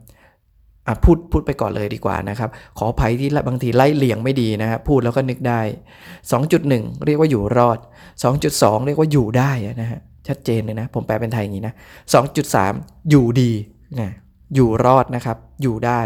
[1.03, 5.61] พูดพูดไปก่อนเลยดีกว่านะครับ ขออภัยที่บางทีไล่เรียงไม่ดีนะครับพูดแล้วก็นึกได้
[6.31, 7.77] 2.1 เรียกว่าอยู่รอด
[8.33, 9.51] 2.2 เรียกว่าอยู่ได้
[9.81, 11.73] นะฮะชัดเจนเลยนะ ผมแปลเป็นไทยอย่างนี้นะ
[12.41, 13.51] 2.3 อยู่ดี
[13.99, 14.09] นะ
[14.55, 16.01] อยู่รอดนะครับ อยู่ได้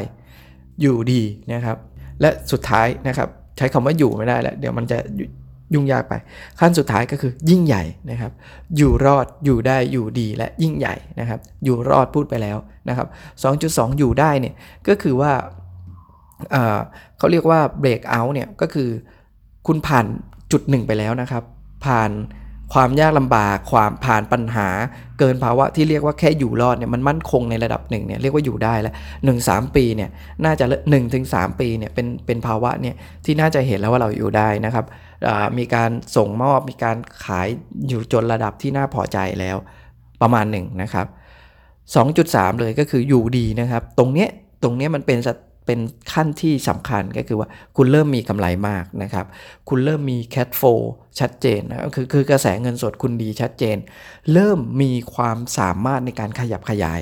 [0.82, 1.22] อยู่ดี
[1.54, 1.78] นะครับ
[2.22, 4.98] และสุดท้ายนะครับ ใช้คำว่าอยู่ไม่ได้แล้ว เดี๋ยวมันจะ
[5.74, 6.14] ยุ่งยากไป
[6.60, 8.32] ขั้นสุดท้ายก็คือยิ่งใหญ่นะครับ
[8.78, 12.58] อยู่รอดอยู่ได้อยู่ดีและยิ่งใหญ่นะครับ อยู่รอดพูดไปแล้ว
[12.90, 13.08] นะครับ
[13.54, 14.56] 2.2 อยู่ได้เนี่ย
[14.88, 15.32] ก็คือว่า
[17.18, 18.90] เขาเรียกว่า break out เนี่ยก็คือ
[19.68, 20.06] คุณผ่าน
[20.52, 21.44] จุดหนึ่งไปแล้วนะครับ
[21.86, 22.12] ผ่าน
[22.74, 24.70] ความยากลำบากความผ่านปัญหา
[25.20, 28.94] เกินภาวะที่เรียกว่าแค่อยู่รอดเนี่ยมันมั่นคงในระดับหนึ่งเนี่ยเรียกว่าอยู่ได้แล้ว
[29.26, 30.10] หนึ่งสามปีเนี่ย
[30.46, 34.86] น่าจะหนึ่งถึงสามปีเนี่ยเป็นเป็นภาวะเนี่ยที่น่าจะเห็นแล้วว่าเราอยู่ได้นะครับ
[35.58, 37.48] มีการส่งมอบมีการขาย
[37.88, 39.58] อยู่จนระดับที่น่าพอใจแล้ว
[40.22, 41.08] ประมาณหนึ่งนะครับ
[41.84, 44.30] 2.3 เลยก็คืออยู่ดีนะครับ ตรงเนี้ย
[44.64, 45.20] ตรงเนี้ยมันเป็น
[45.66, 45.80] เป็น
[46.14, 47.48] ขั้นที่สำคัญก็คือว่า
[47.78, 49.26] คุณเริ่มมีกำไรมากนะครับ
[49.70, 50.62] คุณเริ่มมีแคทโฟ
[51.20, 53.78] ชัดเจนนะคือคือกระแสเงินสดคุณดีชัดเจน
[54.34, 57.02] เริ่มมีความสามารถในการขยับขยาย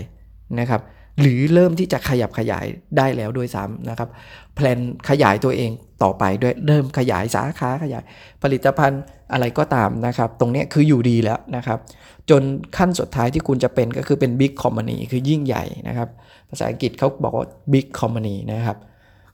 [0.60, 0.82] นะครับ
[1.21, 2.65] หรือเริ่มที่จะขยับขยาย
[2.97, 4.10] ได้แล้วด้วยซ้ำนะครับ
[4.56, 5.71] แพลนขยายตัวเอง
[6.04, 8.04] ต่อไปด้วยเริ่มขยายสาขาขยาย
[8.43, 9.02] ผลิตภัณฑ์
[9.34, 11.80] อะไรก็ตามนะครับ ตรงนี้คืออยู่ดีแล้วนะครับ
[12.30, 12.41] จน
[12.78, 16.10] ขั้นสุดท้ายที่คุณจะเป็นก็คือเป็นบิ๊กคอมมานีคือยิ่งใหญ่นะครับ
[16.51, 18.77] ภาษาอังกฤษเขาบอกว่าบิ๊กคอมมานีนะครับ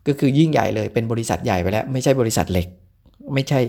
[0.08, 2.68] ก็คือยิ่งใหญ่เลยเป็นบริษัทใหญ่ไปแล้ว ไม่ใช่บริษัทเล็ก
[3.34, 3.60] ไม่ใช่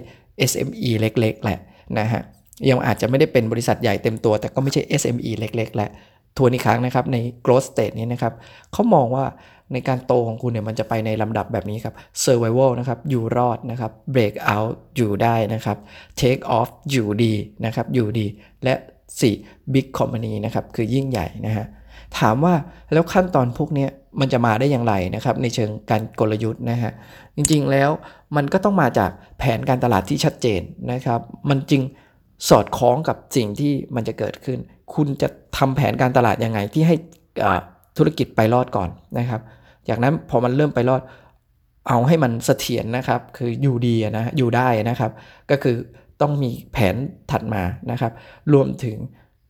[0.51, 1.59] SME เล็กๆแหละ
[1.99, 2.23] นะฮะ
[2.69, 5.91] ยังอาจจะไม่ได้เป็นบริษัทใหญ่เต็มตัว แต่ก็ไม่ใช่ SME เล็กๆแหละ
[6.37, 8.33] ทวนอีกครั้งนะครับใน growth state นี้นะครับ
[8.73, 9.25] เขามองว่า
[9.73, 15.77] ในการโตของคุณเนี่ยมันจะไปในลำดับแบบนี้ครับ survival นะครับอยู่รอดนะครับ break out อยู่ได้นะครับ
[16.21, 17.35] take off อยู่ดี
[17.65, 18.27] นะครับอยู่ดี
[18.65, 18.75] และ
[19.23, 21.67] 4 big company นะครับคือยิ่งใหญ่นะฮะ
[22.19, 22.55] ถามว่า
[22.93, 23.87] แล้วขั้นตอนพวกนี้
[24.21, 26.93] มันจะมาได้อย่างไรนะครับ ในเชิงการกลยุทธ์นะฮะ
[27.37, 27.91] จริงๆแล้ว
[28.37, 30.61] มันก็ต้องมาจากแผนการตลาดที่ชัดเจน
[30.93, 31.83] นะครับ มันจึง
[32.49, 34.59] สอดคล้องกับสิ่งที่มันจะเกิดขึ้น
[34.95, 36.97] คุณจะทำแผนการตลาดยังไงที่ให้
[37.97, 39.41] ธุรกิจไปรอดก่อนนะครับ
[39.89, 41.03] จากนั้นพอมันเริ่มไปรอด
[41.89, 45.11] เอาให้มันเสถียรนะครับ คืออยู่ดีนะอยู่ได้นะครับ
[45.51, 45.77] ก็คือ
[46.21, 46.97] ต้องมีแผน
[47.31, 48.13] ถัดมานะครับ
[48.53, 48.97] รวมถึง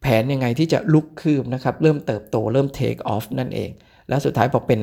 [0.02, 3.70] แผนยังไงที่จะลุกคืบนะครับ เริ่มเติบโตเริ่ม take off นั่นเอง
[4.08, 4.80] แล้วสุดท้ายพอเป็น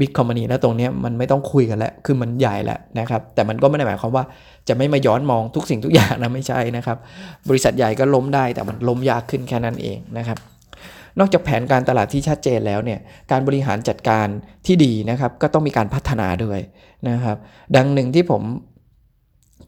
[0.00, 4.24] big company แล้วตรงนี้มันไม่ต้องคุยกันแล้ว คือมันใหญ่แล้วนะครับ แต่มันก็ไม่ได้หมายความว่า
[4.68, 6.98] จะไม่มาย้อนมองทุกสิ่งทุกอย่างนะไม่ใช่นะครับ
[7.48, 10.38] บริษัทใหญ่ก็ล้มได้แต่มันล้มยากขึ้นแค่นั้นเองนะครับ
[11.18, 12.98] นอกจากแผนการตลาดที่ชัดเจนแล้วเนี่ย
[13.30, 14.26] การบริหารจัดการ
[14.66, 16.60] ที่ดีนะครับ ก็ต้องมีการพัฒนาด้วย
[17.08, 17.36] นะครับ
[17.76, 18.42] ดังหนึ่งที่ผม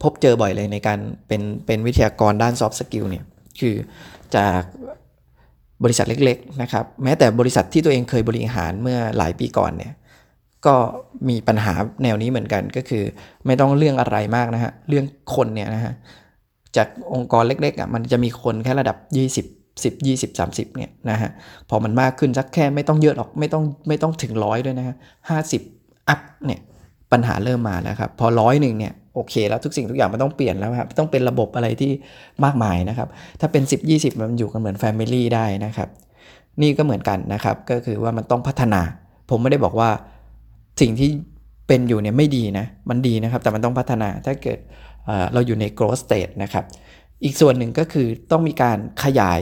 [0.03, 3.23] พบเจอบ่อยเลยในการเป็นเป็นวิทยากรด้าน soft skill เนี่ย
[3.59, 3.75] คือ
[4.37, 4.61] จาก
[5.83, 9.93] บริษัทเล็กๆนะครับแม้แต่บริษัทที่ตัวเองเคยบริหารเมื่อหลายปีก่อนเนี่ย
[10.65, 10.75] ก็
[11.29, 13.03] มีปัญหาแนวนี้เหมือนกันก็คือ
[13.45, 15.93] ไม่ต้องเรื่องอะไรมากนะฮะเรื่องคนเนี่ยนะฮะ
[16.77, 21.29] จากองค์กรเล็กๆอะมันจะมีคนแค่ระดับ 20 10 20 30เนี่ยนะฮะ
[21.69, 24.95] พอมันมากขึ้นสักแค่ไม่ต้องเยอะหรอกไม่ต้องไม่ต้องถึงร้อยด้วยนะฮะ
[25.29, 25.61] ห้าสิบ
[26.09, 26.61] อัพเนี่ย
[27.11, 31.91] ปัญหาเริ่มมาแล้วครับพอร้อยหนึ่งเนี่ย โอเคแล้วทุกสิ่งทุกอย่างมันต้องเปลี่ยนแล้วครับต้องเป็นระบบอะไรที่
[32.43, 33.07] มากมายนะครับ
[33.39, 35.89] ถ้าเป็น 10 20 มันอยู่กันเหมือนแฟมิลี่ได้นะครับ
[36.61, 38.81] นี่ก็เหมือนกันนะครับ ก็คือว่ามันต้องพัฒนา
[39.29, 39.89] ผมไม่ได้บอกว่า
[40.81, 41.09] สิ่งที่
[41.67, 44.59] เป็นอยู่เนี่ยไม่ดีนะ มันดีนะครับ แต่มันต้องพัฒนาถ้าเกิด
[45.33, 46.65] เราอยู่ใน growth state นะครับ
[47.23, 49.39] อีกส่วนหนึ่งก็คือต้องมีการขยาย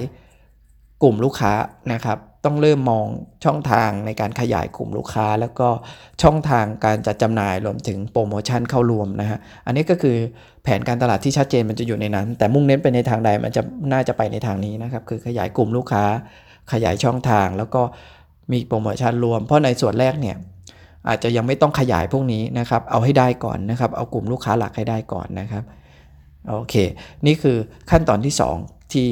[1.04, 1.52] กลุ่มลูกค้า
[1.94, 3.08] นะครับ ต้องเริ่มมอง
[3.46, 5.68] ช่องทางในการขยายกลุ่มลูกค้า แล้วก็
[6.22, 10.18] ช่องทางการจัดจำหน่ายรวมถึงโปรโมชั่นเข้ารวมนะฮะอันนี้ก็คือ
[10.64, 13.62] แผนการตลาดที่ชัดเจนมันจะอยู่ในนั้น แต่มุ่งเน้นไปในทางใดมันจะ
[13.94, 16.04] น่าจะไปในทางนี้นะครับคือขยายกลุ่มลูกค้า
[16.74, 17.82] ขยายช่องทาง แล้วก็
[18.52, 20.38] มีโปรโมชั่นรวม เพราะในส่วนแรกเนี่ย
[21.10, 25.64] อาจจะยังไม่ต้องขยายพวกนี้นะครับเอาให้ได้ก่อนนะครับเอากลุ่มลูกค้าหลักให้ได้ก่อนนะครับ
[26.50, 26.76] โอเค
[27.26, 27.58] นี่คือ
[27.92, 29.08] ขั้นตอนที่ 2 ที่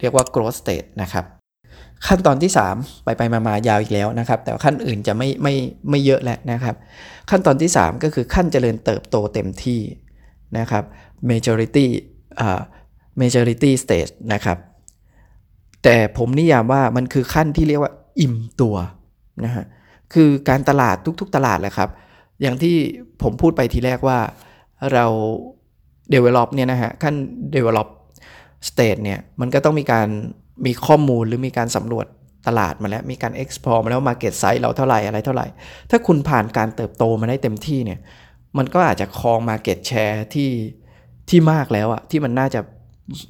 [0.00, 1.24] เรียกว่า growth stage นะครับ
[2.06, 5.54] ขั้นตอนที่ 3 ไปไปมามายาวอีกแล้วนะครับ แต่ขั้นอื่นจะไม่ไม่
[5.90, 6.74] ไม่เยอะแล้วนะครับ
[7.30, 9.80] ขั้นตอนที่ 3 ก็คือขั้นเจริญเติบโตเต็มที่
[10.58, 10.84] นะครับ
[11.30, 11.86] majority
[12.40, 12.60] อ่า
[13.20, 14.58] majority stage นะครับ
[15.84, 18.76] แต่ผมนิยามว่ามันคือขั้นที่เรียกว่าอิ่มตัว
[19.44, 19.64] นะฮะ
[20.14, 21.90] คือการตลาดทุกๆตลาดแหละครับ
[22.40, 22.76] อย่างที่
[23.22, 24.18] ผมพูดไปทีแรกว่า
[24.92, 25.06] เรา
[26.14, 27.14] develop เนี่ยนะฮะขั้น
[27.54, 27.88] develop
[28.68, 30.08] state เนี่ยมันก็ต้องมีการ
[30.66, 32.06] มีข้อมูลหรือมีการสำรวจ
[32.46, 35.46] ตลาดมาแล้วมีการ explore มาแล้ว market size เราเท่าไหร่อะไรเท่าไหร่
[35.90, 37.98] ถ้าคุณผ่านการเติบโตมาได้เต็มที่เนี่ย
[38.58, 40.50] มันก็อาจจะครอง market share ที่
[41.28, 42.60] ที่มากแล้วอะที่มันน่าจะ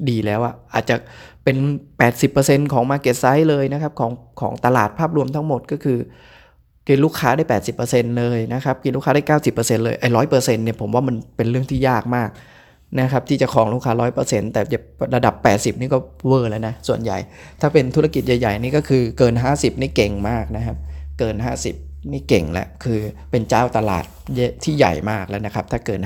[0.09, 0.97] ดีแล้วอะอาจจะ
[1.45, 1.57] เป็น
[2.15, 5.99] 80%ของ market size เลยนะครับของของตลาดภาพรวมทั้งหมดก็คือ
[6.87, 7.45] กินลูกค้าได้
[7.81, 12.29] 80%เลยนะครับกินลูกค้าได้ 90%เลยไอ้ร้อยเปอร์เซ็นต์เนี่ยผมว่ามันเป็นเรื่องที่ยากมาก
[13.01, 14.63] นะครับที่จะครองลูกค้า 100%แต่
[15.15, 17.19] ระดับ 80 นี่ก็เวอร์แล้วนะ ส่วนใหญ่
[17.61, 20.77] ถ้าเป็นธุรกิจใหญ่ ๆ นี่ก็คือเกิน 50 นี่เก่งมากนะครับ
[21.19, 21.37] เกิน
[21.75, 22.99] 50 นี่เก่งแล้วคือ
[23.31, 24.05] เป็นเจ้าตลาด
[24.63, 26.01] ที่ใหญ่มากแล้วนะครับ ถ้าเกิน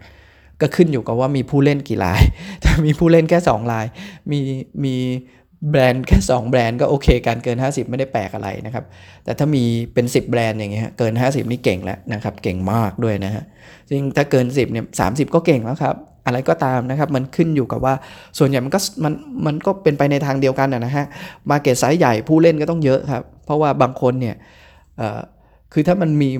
[0.00, 2.22] 50 ก็ขึ้นอยู่กับว่ามีผู้เล่นกี่ราย
[2.64, 3.86] ถ้ามีผู้เล่นแค่ 2 ราย
[4.30, 4.38] มี
[4.84, 4.96] มี
[5.70, 8.84] แบรนด์แค่ 2 แบรนด์ก็โอเค การเกิน 50 ไม่ได้แปลกอะไรนะครับ
[9.24, 13.44] แต่ถ้ามีเป็น 10 แบรนด์อย่างเงี้ยเกิน 50 นี่เก่งแล้วนะครับ เก่งมากด้วยนะฮะ
[13.88, 17.94] จริงถ้าเกิน 10เนี่ยสาก็เก่งแล้วครับ อะไรก็ตามนะครับ มันขึ้นอยู่กับว่า
[18.38, 19.12] ส่วนใหญ่มันก็มัน
[19.46, 21.06] มันก็เป็นไปในทางเดียวกันนะฮะ
[21.50, 24.36] market size ใหญ่ผู้เล่นก็ต้องเยอะครับ เพราะว่าบางคนเนี่ย
[25.72, 26.30] คือถ้ามันมี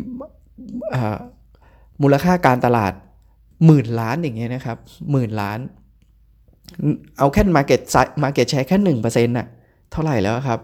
[2.03, 2.93] มูลค่าการตลาด
[3.67, 4.79] หมื่นล้านอย่างเงี้ยนะครับ
[5.13, 5.59] หมื่นล้าน
[7.19, 7.81] เอาแค่ Market
[8.25, 9.47] Market Share แค่หนึ่งเปอร์เซ็นต์น่ะ
[9.93, 10.61] เท่าไหร่แล้วครับ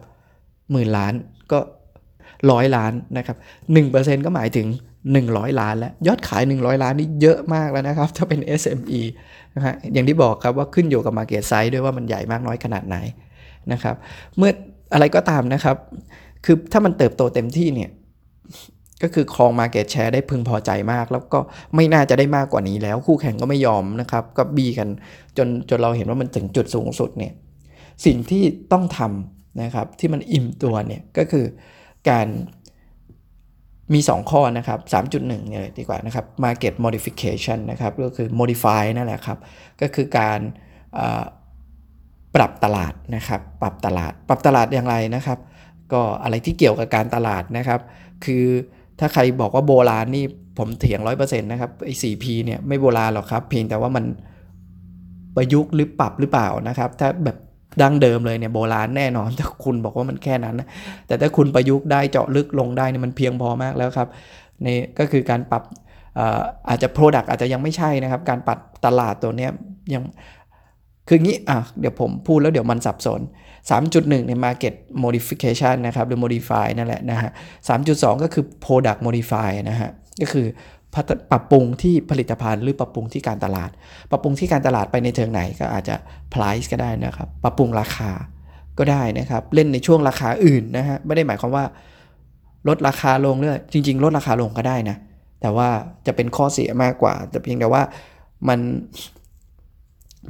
[0.73, 1.13] หมื่นล้าน
[1.53, 1.59] ก็
[2.51, 3.37] ร้อยล้านนะครับ
[3.73, 4.67] หนึ่งเปอร์เซ็นต์ก็หมายถึง
[5.09, 9.01] 100 ล้านแล้วยอดขาย 100 ล้านนี่เยอะมากแล้วนะครับ ถ้าเป็น SME
[9.55, 12.97] นะฮะอย่างที่บอกครับว่าขึ้นอยู่กับ Market Size ด้วยว่ามันใหญ่มากน้อยขนาดไหน
[13.73, 13.97] นะครับ
[14.37, 14.51] เมื่อ
[14.95, 15.77] อะไรก็ตามนะครับ
[16.45, 17.91] คือถ้ามันเติบโตเต็มที่เนี่ย
[19.03, 21.41] ก็คือครอง Market Share ได้พึงพอใจมาก แล้วก็
[21.75, 24.89] ไม่น่าจะได้มากกว่านี้แล้ว คู่แข่งก็ไม่ยอมนะครับ ก็บีกัน
[25.37, 27.33] จนจนเราเห็นว่ามันถึงจุดสูงสุดเนี่ย
[28.05, 31.45] สิ่งที่ต้องทำนะครับที่มันอิ่มตัวเนี่ยก็คือ
[32.11, 32.29] การ
[33.95, 34.79] มี 2 ข้อนะครับ
[35.11, 39.39] 3.1เนี่ยดีกว่านะครับ market modification นะครับก็คือ modify นั่นแหละครับ
[39.81, 40.41] ก็คือการ
[42.35, 45.39] ปรับตลาดนะครับ ปรับตลาด ปรับตลาดอย่างไรนะครับ
[45.93, 47.81] ก็อะไรที่เกี่ยวกับการตลาดนะครับ
[48.25, 48.45] คือ
[48.99, 50.25] ถ้าใครบอกว่าโบราณนี่
[50.59, 54.05] ผมเถียงร้อยเปอร์เซ็นต์นะครับไอ้สี่พีเนี่ยไม่โบราณหรอกครับ เพียงแต่ว่ามัน
[55.37, 57.37] ประยุกต์หรือปรับหรือเปล่านะครับ ถ้าแบบ
[57.83, 60.69] ดั้งเดิมเลยเนี่ยโบราณแน่นอนถ้าคุณบอกว่ามันแค่นั้นนะ
[61.07, 64.09] แต่ถ้าคุณประยุกต์ได้เจาะลึกลงได้เนี่ยมันเพียงพอมากแล้วครับ
[64.67, 65.63] นี่ก็คือการปรับ
[66.69, 69.51] อาจจะ Product อาจจะยังไม่ใช่นะครับ การปรับตลาดตัวเนี้ย
[69.95, 70.03] ยัง
[71.09, 73.21] คืองี้อะเดี๋ยวผมพูดแล้วเดี๋ยวมันสับสน
[73.71, 77.31] 3.1 ใน Market Modification นะครับ หรือ Modify นั่นแหละนะฮะ
[77.77, 79.91] 3.2 ก็คือ Product Modify นะฮะ
[80.23, 80.47] ก็คือ
[81.31, 83.71] ปรับปรุงที่ผลิตภัณฑ์หรือปรับปรุงที่การตลาด
[84.11, 85.97] ปรับปรุงที่การตลาดไปในเชิงไหนก็อาจจะ
[86.33, 88.11] price ก็ได้นะครับ ปรับปรุงราคา
[88.79, 91.65] ก็ได้นะครับ เล่นในช่วงราคาอื่นนะฮะไม่ได้หมายความว่า
[92.69, 94.97] ลดราคาลงเลยจริง ๆ ลดราคาลงก็ได้นะ
[95.41, 95.69] แต่ว่า
[96.07, 97.83] จะเป็นข้อเสียมากกว่า แต่เพียงแต่ว่า
[98.49, 98.59] มัน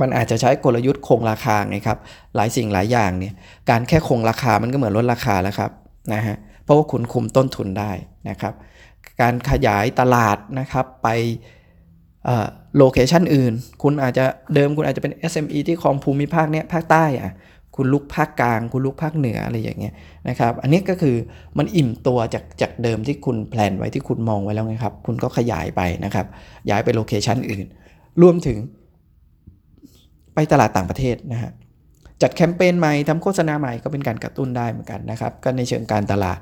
[0.01, 1.99] มันอาจจะใช้กลยุทธ์คงราคาไงครับ
[2.37, 3.35] หลายสิ่งหลายอย่างเนี่ย
[3.71, 5.71] การแค่คงราคามันก็เหมือนลดราคาแล้วครับ
[6.13, 7.91] นะฮะ เพราะว่าคุณคุมต้นทุนได้
[8.29, 8.55] นะครับ
[9.21, 11.09] การขยายตลาดนะครับไป
[12.77, 17.33] โลเคชันอื่น คุณอาจจะเดิมคุณอาจจะเป็น SME ที่ครองภูมิภาคเนี้ยภาคใต้อะ
[17.77, 19.95] คุณลุกภาคกลาง คุณลุกภาคเหนืออะไรอย่างเงี้ย
[20.29, 21.17] นะครับอันนี้ก็คือ
[21.59, 26.27] มันอิ่มตัวจากจากเดิมที่คุณแพลนไว้ที่คุณมองไว้แล้วไงครับ คุณก็ขยายไปนะครับ
[26.71, 27.67] ย้ายไปโลเคชันอื่น
[28.23, 28.59] รวมถึง
[30.35, 31.51] ไปตลาดต่างประเทศนะฮะ
[32.23, 36.41] จัดแคมเปญใหม่ทำโฆษณาใหม่ก็เป็นการกระตุ้นได้เหมือนกันนะครับก็ในเชิงการตลาด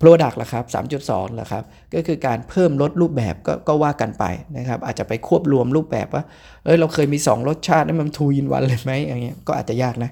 [0.00, 0.64] Product ละครับ
[1.02, 1.62] 3.2ละครับ
[1.94, 4.24] ก็คือการเพิ่มลดรูปแบบก็ก็ว่ากันไป
[4.58, 6.24] นะครับ อาจจะไปควบรวมรูปแบบว่า
[6.64, 10.10] เอ้ย เราเคยมี 2 รสชาตินั้นมันทูยินวันเลยไหมอย่างเงี้ย ก็อาจจะยากนะ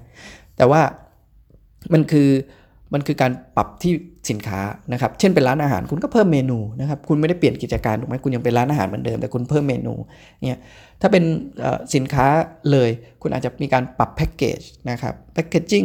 [0.57, 0.81] แต่ว่า
[1.93, 2.29] มันคือ
[2.95, 3.93] มันคือการปรับที่
[4.31, 4.61] สินค้า
[4.93, 9.95] นะครับ เช่นเป็นร้านอาหารคุณก็เพิ่มเมนูนะครับ คุณไม่ได้เปลี่ยนกิจการถูกไหมคุณยังเป็นร้านอาหารเหมือนเดิมแต่คุณเพิ่มเมนู
[10.49, 10.61] เนี่ย
[11.01, 11.25] ถ้าเป็น
[11.95, 12.27] สินค้า
[12.73, 12.91] เลย
[13.23, 15.85] คุณอาจจะมีการปรับแพ็กเกจนะครับ แพ็กเกจจิ้ง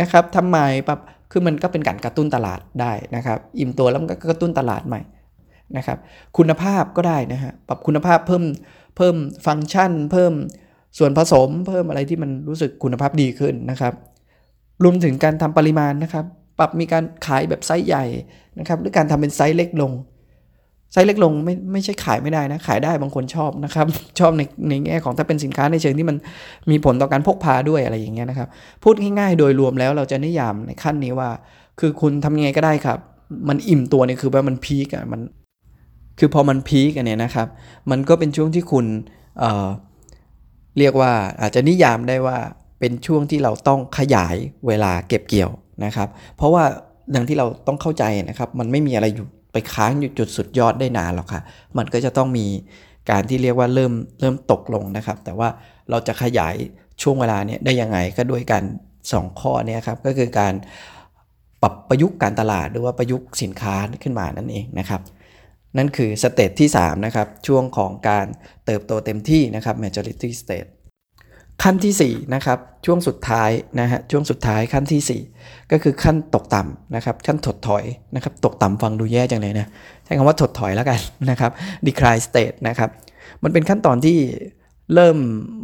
[0.00, 0.98] นะครับทำใหม่ปรับ
[1.30, 5.00] คือมันก็เป็นการกระตุ้นตลาดได้นะครับ อิ่มตัวแล้วมันก็กระตุ้นตลาดใหม่
[5.76, 5.98] นะครับ
[6.36, 8.44] คุณภาพก็ได้นะฮะปรับคุณภาพเพิ่ม
[8.96, 10.32] เพิ่มฟังก์ชัน เพิ่ม
[10.98, 13.94] ส่วนผสม เพิ่มอะไรที่มันรู้สึกคุณภาพดีขึ้นนะครับ
[14.84, 16.24] รวมถึงการทำปริมาณนะครับ
[16.58, 18.04] ปรับมีการขายแบบไซส์ใหญ่
[18.58, 19.92] นะครับ หรือการทำเป็นไซส์เล็กลง
[20.92, 23.86] ไซส์เล็กลงไม่ไม่ใช่ขายไม่ได้นะ ขายได้บางคนชอบนะครับ
[24.18, 26.16] ชอบในในแง่ของถ้าเป็นสินค้าในเชิงที่มัน
[26.70, 28.48] มีผลต่อการพกพาด้วยอะไรอย่างเงี้ยนะครับ
[28.82, 31.30] พูดง่ายๆ โดยรวมแล้วเราจะนิยามในขั้นนี้ว่า
[31.80, 32.98] คือคุณทำยังไงก็ได้ครับ
[33.48, 35.20] มันอิ่มตัวเนี่ยคือว่ามัน peak อะมัน
[36.18, 37.48] คือพอมัน peak อันเนี้ยนะครับ
[37.90, 38.86] มันก็เป็นช่วงที่คุณ
[39.38, 39.68] เอ่อ
[40.78, 42.36] เรียกว่าอาจจะนิยามได้ว่า
[42.80, 45.50] เป็นช่วงที่เราต้องขยายเวลาเก็บเกี่ยว
[45.84, 46.64] นะครับ เพราะว่า
[47.14, 51.42] ดังที่เราต้องเข้าใจนะครับ มันไม่มีอะไรอยู่ ไปค้างอยู่จุดสุดยอดได้นานหรอกค่ะ
[51.78, 52.46] มันก็จะต้องมี
[53.10, 55.48] การที่เรียกว่าเริ่มเริ่มตกลงนะครับ แต่ว่า
[55.90, 56.54] เราจะขยาย
[57.02, 58.64] ช่วงเวลาเนี้ยได้ยังไงก็ด้วยการ
[59.02, 60.54] 2ข้อเนี้ยครับก็คือการ
[61.62, 65.00] ปรับประยุกต์การตลาดหรือว่าประยุกต์สินค้าขึ้นมานั่นเองนะครับ
[65.76, 68.26] นั่นคือสเตจที่3นะครับช่วงของการ
[68.66, 70.68] เติบโตเต็มที่นะครับ majority state
[71.62, 79.66] ขั้นที่4นะครับช่วงสุดท้ายนะฮะช่วงสุดท้ายขั้นที่ 4 ก็คือขั้นตกต่ำนะครับขั้นถดถอยนะครับตกต่ำฟังดูแย่จังเลยนะ
[80.04, 81.50] ใช้คำว่าถดถอยแล้วกันนะครับ
[81.86, 82.90] decline state นะครับ
[83.42, 84.18] มันเป็นขั้นตอนที่
[84.94, 85.16] เริ่ม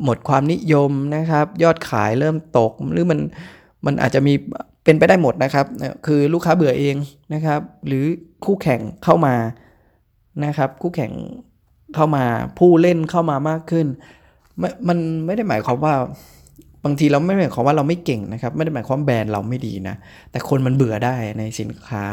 [0.05, 3.19] หมดความนิยมนะครับ ยอดขายเริ่มตกหรือมัน
[3.87, 4.35] มันอาจจะมี
[4.85, 5.67] เป็นไปได้หมดนะครับ
[6.07, 6.97] คือลูกค้าเบื่อเอง
[7.35, 8.05] นะครับ หรือ
[8.45, 9.35] คู่แข่งเข้ามา
[10.45, 11.13] นะครับ คู่แข่ง
[11.95, 12.25] เข้ามา
[12.59, 13.87] ผู้เล่นเข้ามามากขึ้น
[14.89, 15.95] มันไม่ได้หมายความว่า
[16.85, 19.95] บางทีเราไม่หมายความว่าเราไม่เก่งนะครับ ไม่ได้หมายความแบรนด์เราไม่ดีนะ
[20.31, 22.05] แต่คนมันเบื่อได้ในสินค้า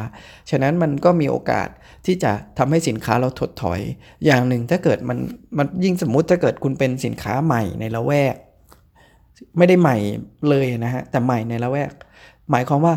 [0.49, 1.67] ฉะนั้นมันก็มีโอกาส
[2.05, 3.79] ที่จะทำให้สินค้าเราถดถอย
[4.25, 5.17] อย่างหนึ่งถ้าเกิดมัน
[5.57, 8.35] มันยิ่งสมมุติถ้าเกิดคุณเป็นสินค้าใหม่ในละแวก
[9.57, 9.97] ไม่ได้ใหม่
[10.49, 11.91] เลยนะฮะแต่ใหม่ในละแวก
[12.51, 12.95] หมายความว่า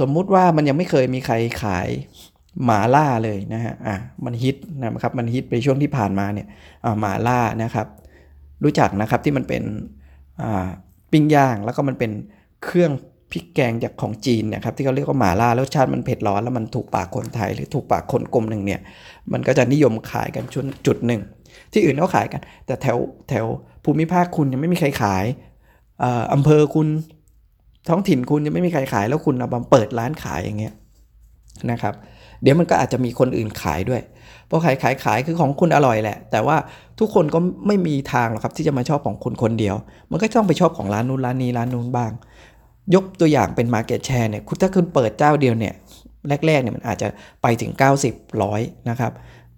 [0.00, 1.88] สมมุติว่ามันยังไม่เคยมีใครขาย
[2.64, 6.46] หมาล่าเลยนะฮะอะมันฮิตนะครับมันฮิตไปช่วงที่ผ่านมาเนี่ย
[7.00, 7.86] หมาล่านะครับ
[8.64, 9.62] รู้จักนะครับที่มันเป็น
[11.12, 12.10] ปิ้งย่างแล้วก็มันเป็น
[12.64, 12.92] เครื่อง
[13.30, 18.80] พริกแกงจากของจีนเนี่ยครับที่เขาเรียกว่าหมาล่ารสชาติมันเผ็ดร้อนแล้วมันถูกปากคนไทย หรือถูกปากคนกลมหนึ่งเนี่ย
[19.32, 21.20] มันก็จะนิยมขายกันชุดจุดหนึ่ง
[21.72, 23.44] ที่อื่นเขาขายกัน แต่แถวแถว
[23.84, 25.24] ภูมิภาคคุณยังไม่มีใครขาย
[26.34, 26.88] อำเภอคุณ
[27.88, 30.74] ท้องถิ่นคุณยังไม่มีใครขายแล้วคุณเอามาเปิดร้านขายอย่างเงี้ย
[31.70, 31.94] นะครับ
[32.42, 34.02] เดี๋ยวมันก็อาจจะมีคนอื่นขายด้วย
[34.46, 36.56] เพราะขายขายขายคือของคุณอร่อยแหละ แต่ว่า
[36.98, 39.74] ทุกคนก็ไม่มีทางหรอกครับที่จะมาชอบของคุณคนเดียว
[40.10, 42.12] มันก็ต้องไปชอบของร้านนู้นร้านนี้ร้านนู้นบ้าง
[42.94, 45.74] ยกตัวอย่างเป็น Market Share เนี่ยคุณถ้าคุณเปิดเจ้าเดียวเนี่ย
[46.46, 47.08] แรกๆเนี่ยมันอาจจะ
[47.42, 47.72] ไปถึง
[48.06, 49.12] 90ร้อยนะครับ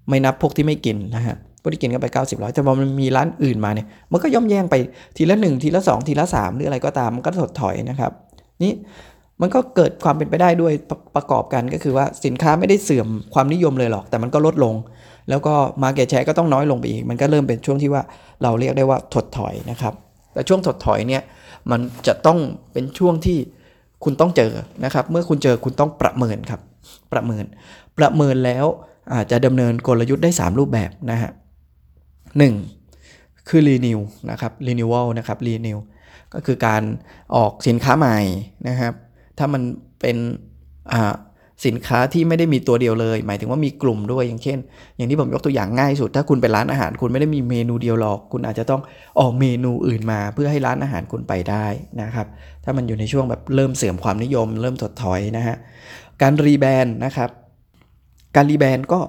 [0.08, 4.74] ไม่นับพวกที่ไม่กินนะฮะพวกที่กินก็ไป 90ร้อยแต่พอมันมีร้านอื่นมาเนี่ยมันก็ย่อมแย่งไป
[5.16, 8.12] ทีละ 1 ทีละ 2 ทีละ 3 หรืออะไรก็ตามมันก็ถดถอยนะครับ
[8.62, 8.72] นี่
[9.40, 14.74] มันก็เกิดความเป็นไปได้ด้วยปรประกอบกันก็คือว่าสินค้าไม่ได้เสื่อมความนิยมเลยหรอก แต่มันก็ลดลง
[15.28, 18.02] แล้วก็มาเก็ตแชร์ก็ต้องน้อยลงไปอีก มันก็เริ่มเป็นช่วงที่ว่า
[18.42, 19.94] เราเรียกได้ว่าถดถอยนะครับ
[20.32, 21.22] แต่ช่วงถดถอยเนี่ย
[21.70, 22.38] มันจะต้อง
[22.72, 23.38] เป็นช่วงที่
[24.04, 24.52] คุณต้องเจอ
[24.84, 26.60] นะครับ เมื่อคุณเจอคุณต้องประเมินครับ
[27.12, 27.44] ประเมิน
[27.98, 28.66] ประเมินแล้ว
[29.14, 31.30] อาจจะดำเนินกลยุทธ์ได้ 3 รูปแบบนะฮะ
[32.38, 32.54] หนึ่ง
[33.48, 35.78] คือ renew นะครับ renewal นะครับ renew
[36.34, 36.82] ก็คือการ
[37.36, 38.16] ออกสินค้าใหม่
[38.68, 38.92] นะครับ
[39.38, 39.62] ถ้ามัน
[40.00, 40.16] เป็น
[41.66, 44.58] สินค้าที่ไม่ได้มีตัวเดียวเลย หมายถึงว่ามีกลุ่มด้วยอย่างเช่น
[44.96, 48.82] อย่างที่ผมยกตัวอย่างง่ายสุด ถ้าคุณเป็นร้านอาหารคุณไม่ได้มีเมนูเดียวหรอก คุณอาจจะต้อง
[49.18, 51.66] ออกเมนูอื่นมาเพื่อให้ร้านอาหารคุณไปได้
[52.02, 52.26] นะครับ
[52.64, 55.56] ถ้ามันอยู่ในช่วงแบบเริ่มเสื่อมความนิยม เริ่มถดถอยนะฮะ
[56.22, 57.30] การ rebrand นะครับ
[58.36, 59.00] การ rebrand ก็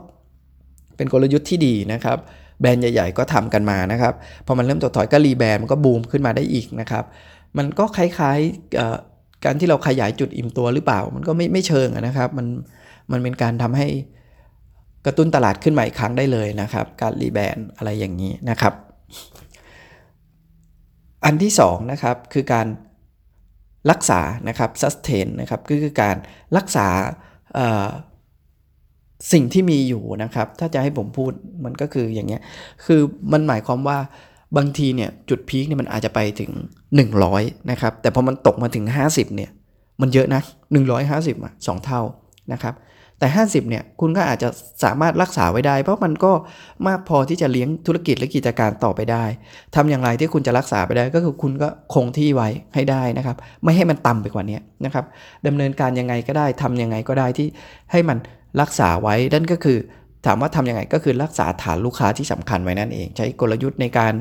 [0.98, 2.18] เป็นกลยุทธ์ที่ดีนะครับ
[2.62, 4.14] แบรนด์ใหญ่ๆ ก็ทำกันมานะครับ
[4.46, 7.04] พอมันเริ่มถดถอยก็ rebrand มันก็บูมขึ้นมาได้อีกนะครับ
[7.58, 12.48] มันก็คล้ายๆ การที่เราขยายจุดอิ่มตัวหรือเปล่า มันก็ไม่ไม่เชิงนะครับ มัน
[13.12, 13.88] มันเป็นการทำให้
[15.06, 18.74] กระตุ้นตลาดขึ้นใหม่ครั้งได้เลยนะครับ การ rebrand อะไรอย่างนี้นะครับ
[21.26, 22.68] อันที่2นะครับคือการ
[23.92, 26.16] รักษานะครับ sustain นะครับก็คือการ
[26.58, 26.88] รักษา
[29.34, 31.32] สิ่งที่มีอยู่นะครับ ถ้าจะให้ผมพูด
[31.66, 32.42] มันก็คืออย่างเงี้ย
[32.86, 33.98] คือมันหมายความว่า
[34.58, 36.52] บางทีเนี่ยจุดพีคเนี่ยมันอาจจะไปถึง
[37.12, 39.52] 100 นะครับ แต่พอมันตกมาถึง 50 เนี่ย
[40.02, 40.42] มันเยอะนะ
[40.94, 42.02] 150อะสเท่า
[42.54, 42.76] นะครับ
[43.20, 44.50] แต่ 50 เนี่ยคุณก็อาจจะ
[44.84, 46.32] สามารถรักษาไว้ได้ เพราะมันก็
[46.88, 49.24] มากพอที่จะเลี้ยงธุรกิจและกิจการต่อไปได้
[49.76, 55.06] ทำอย่างไรที่คุณจะรักษาไปได้ก็คือคุณก็คงที่ไว้ให้ได้นะครับ ไม่ให้มันต่ำไปกว่านี้นะครับ
[55.48, 57.48] ดำเนินการยังไงก็ได้ทำยังไงก็ได้ที่
[57.92, 58.18] ให้มัน
[58.62, 59.78] รักษาไว้นั่นก็คือ
[60.26, 64.14] ถามว่าทำยังไงก็คือรักษาฐานลูกค้าที่สำคัญไว้นั่นเอง ใช้กลยุทธ์ในการ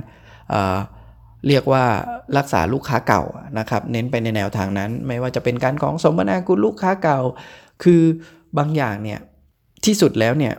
[1.49, 1.85] เรียกว่า
[2.39, 3.23] รักษาลูกค้าเก่า
[3.59, 7.21] นะครับ เน้นไปในแนวทางนั้น ไม่ว่าจะเป็นการของสมนาคุณลูกค้าเก่า
[7.83, 8.03] คือ
[8.59, 9.21] บางอย่างเนี่ย
[9.85, 10.55] ที่สุดแล้วเนี่ย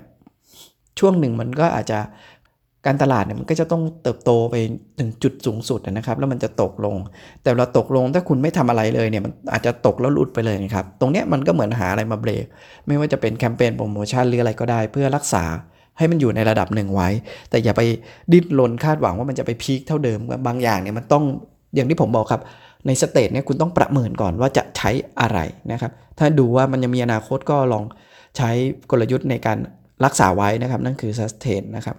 [1.00, 2.00] ช่วงหนึ่งมันก็อาจจะ
[2.86, 4.56] การตลาดเนี่ยมันก็จะต้องเติบโตไป
[5.00, 6.96] ถึงจุดสูงสุดนะครับ แล้วมันจะตกลง
[7.44, 12.46] แต่เราตกลงถ้าคุณไม่ทำอะไรเลยเนี่ยมันอาจจะตกแล้วหลุดไปเลยครับ ตรงเนี้ยมันก็เหมือนหาอะไรมาเบรก
[12.88, 15.44] ไม่ว่าจะเป็นแคมเปญโปรโมชั่นหรืออะไรก็ได้ เพื่อรักษา
[15.98, 17.10] ให้มันอยู่ในระดับหนึ่งไว้
[17.50, 17.82] แต่อย่าไป
[18.32, 21.24] ดิ้นรนคาดหวังว่ามันจะไปพีคเท่าเดิมบางอย่างเนี่ยมันต้อง
[21.76, 22.42] อย่างที่ผมบอกครับ
[22.88, 24.90] ใน stage เนี่ยคุณต้องประเมินก่อนว่าจะใช้
[25.22, 25.40] อะไร
[25.72, 27.84] นะครับ ถ้าดูว่ามันยังมีอนาคตก็ลอง
[28.38, 28.50] ใช้
[28.92, 29.58] กลยุทธ์ในการ
[30.06, 31.96] รักษาไว้นะครับ นั่นคือ sustain นะครับ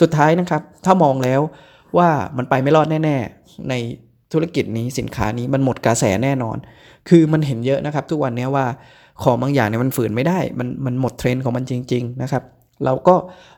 [0.00, 1.40] สุดท้ายนะครับ ถ้ามองแล้ว
[1.98, 3.74] ว่ามันไปไม่รอดแน่ ๆ ใน
[4.32, 6.56] ธุรกิจนี้สินค้านี้มันหมดกระแสแน่นอน
[7.08, 8.66] คือมันเห็นเยอะนะครับ ทุกวันนี้ว่า
[9.22, 12.42] ของบางอย่างเนี่ยมันฝืนไม่ได้ มันมันหมดเทรนด์ของมันจริง ๆ นะครับ
[12.84, 13.14] เราก็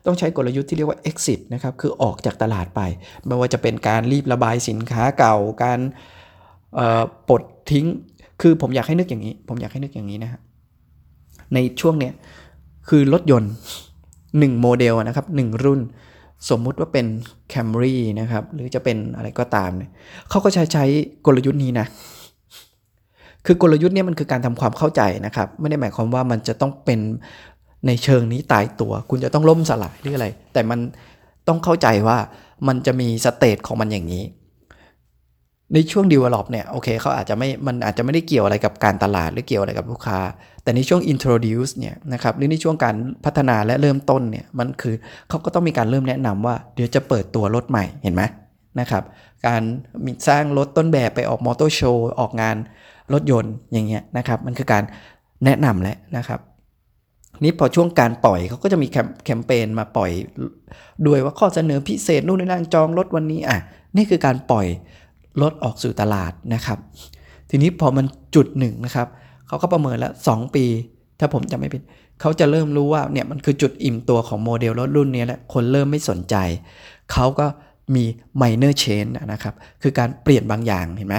[0.06, 2.80] ต้องใช้กลยุทธ์ที่เรียกว่า exit นะครับ คือออกจากตลาดไป
[3.26, 5.80] ไม่ว่าจะเป็นการรีบระบายสินค้าเก่า การ
[7.28, 7.86] ปลดทิ้ง
[8.40, 10.40] คือผมอยากให้นึกอย่างนี้ ผมอยากให้นึกอย่างนี้นะฮะ
[11.54, 12.12] ในช่วงเนี้ย
[12.88, 13.52] คือรถยนต์
[14.06, 15.80] 1 โมเดลนะครับ 1 รุ่น
[16.50, 17.06] สมมุติว่าเป็น
[17.52, 19.90] Camry นะครับ หรือจะเป็นอะไรก็ตามเนี่ย
[20.30, 20.84] เขาก็ใช้ใช้
[21.26, 21.86] กลยุทธ์นี้นะ
[23.46, 27.00] คือกลยุทธ์เนี้มันคือการทำความเข้าใจนะครับ ไม่ได้หมายความว่ามันจะต้องเป็น
[27.86, 30.78] ในเชิงนี้ตายตัว คุณจะต้องล่มสลายหรืออะไร แต่มัน
[31.48, 32.18] ต้องเข้าใจว่า
[32.68, 34.24] มันจะมีสเตจของมันอย่างนี้
[35.74, 40.18] ในช่วง develop เนี่ยโอเคเขาอาจจะไม่มันอาจจะไม่ได้เกี่ยวอะไรกับการตลาดหรือเกี่ยวอะไรกับลูกค้า
[40.62, 44.94] แต่ในช่วง introduce เนี่ยนะครับหรือในช่วงการพัฒนาและเริ่มต้นเนี่ยมันคือ
[45.28, 48.22] เขาก็ต้องมีการเริ่มแนะนำว่าเดี๋ยวจะเปิดตัวรถใหม่เห็นไหม
[48.80, 49.04] นะครับ
[49.46, 49.62] การ
[50.04, 52.56] มีสร้างรถต้นแบบไปออกมอเตอร์โชว์ออกงาน
[53.12, 54.82] รถยนต์อย่างเงี้ยนะครับมันคือการ
[55.44, 56.40] แนะนำแล้วนะครับ
[57.42, 58.86] นี่พอช่วงการปล่อยเขาก็จะมี
[59.24, 60.10] แคมเปญมาปล่อย
[61.06, 63.58] ด้วยว่าข้อเสนอพิเศษนู่นนี่นั่นจองรถวันนี้อะ
[63.96, 64.66] นี่คือการปล่อย
[65.42, 66.78] รถออกสู่ตลาดนะครับ
[67.50, 69.06] ทีนี้พอมันจุดหนึ่งนะครับ
[69.46, 70.64] เขาก็ประเมินแล้ว 2 ปี
[71.18, 71.82] ถ้าผมจะไม่ผิด
[72.20, 76.36] เขาจะเริ่มรู้ว่าเนี่ยมันคือจุดอิ่มตัวของโมเดลรถรุ่นนี้แหละคนเริ่มไม่สนใจ
[77.12, 77.46] เขาก็
[77.94, 78.04] มี
[78.42, 81.16] minor change นะครับ คือการเปลี่ยนบางอย่างเห็นไหม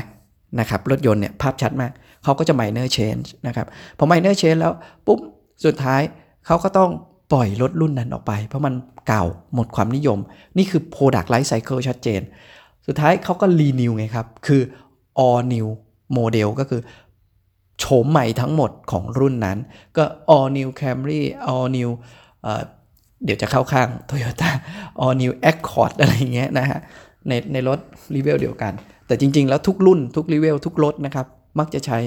[0.60, 1.92] นะครับรถยนต์เนี่ยภาพชัดมาก
[2.24, 4.74] เขาก็จะ minor change นะครับพอ minor change แล้ว
[5.06, 5.20] ปุ๊บ
[5.66, 6.02] สุดท้าย
[6.46, 6.92] เขาก็ต้อง
[7.32, 8.74] ปล่อยรถรุ่นนั้นออกไป เพราะมัน
[9.08, 10.20] เก่าหมดความนิยม
[10.58, 12.22] นี่คือ product life cycle ชัดเจน
[12.88, 14.62] สุดท้ายเขาก็ renew ไงครับ คือ
[15.26, 15.68] all new
[16.18, 16.82] model ก็คือ
[17.80, 19.58] โฉมใหม่ทั้งหมดของรุ่นนั้น
[19.98, 20.04] ก็
[20.36, 21.90] all new Camry all new
[23.24, 24.52] เดี๋ยวจะเข้าข้าง Toyota
[25.04, 26.80] all new Accord อะไรอย่างเงี้ยนะฮะ
[27.28, 27.80] ในในรถ
[28.16, 28.74] รีเวลเดียวกัน
[29.08, 31.28] แต่จริง ๆ แล้วทุกรุ่นทุกรีเวลทุกรถนะครับ
[31.60, 32.00] มักจะใช้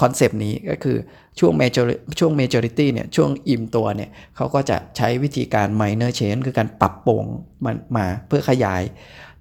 [0.00, 0.96] คอนเซปต์นี้ก็คือ
[1.38, 1.84] ช่วง major
[2.18, 7.24] ช่วง maturity เนี่ยช่วงอิ่มตัวเนี่ยเขาก็จะใช้วิธีการ minor change คือการปรับปรุง
[7.64, 8.82] มันมาเพื่อขยาย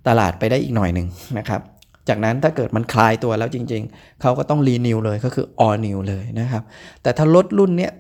[0.08, 1.62] ตลาดไปได้อีกหน่อยหนึ่งนะครับ
[2.10, 6.64] จากนั้นถ้าเกิดมันคลายตัวแล้วจริง ๆ เขาก็ต้อง renew เลยก็คือ all new เลยนะครับ
[7.02, 7.92] แต่ถ้ารถรุ่นเนี้ย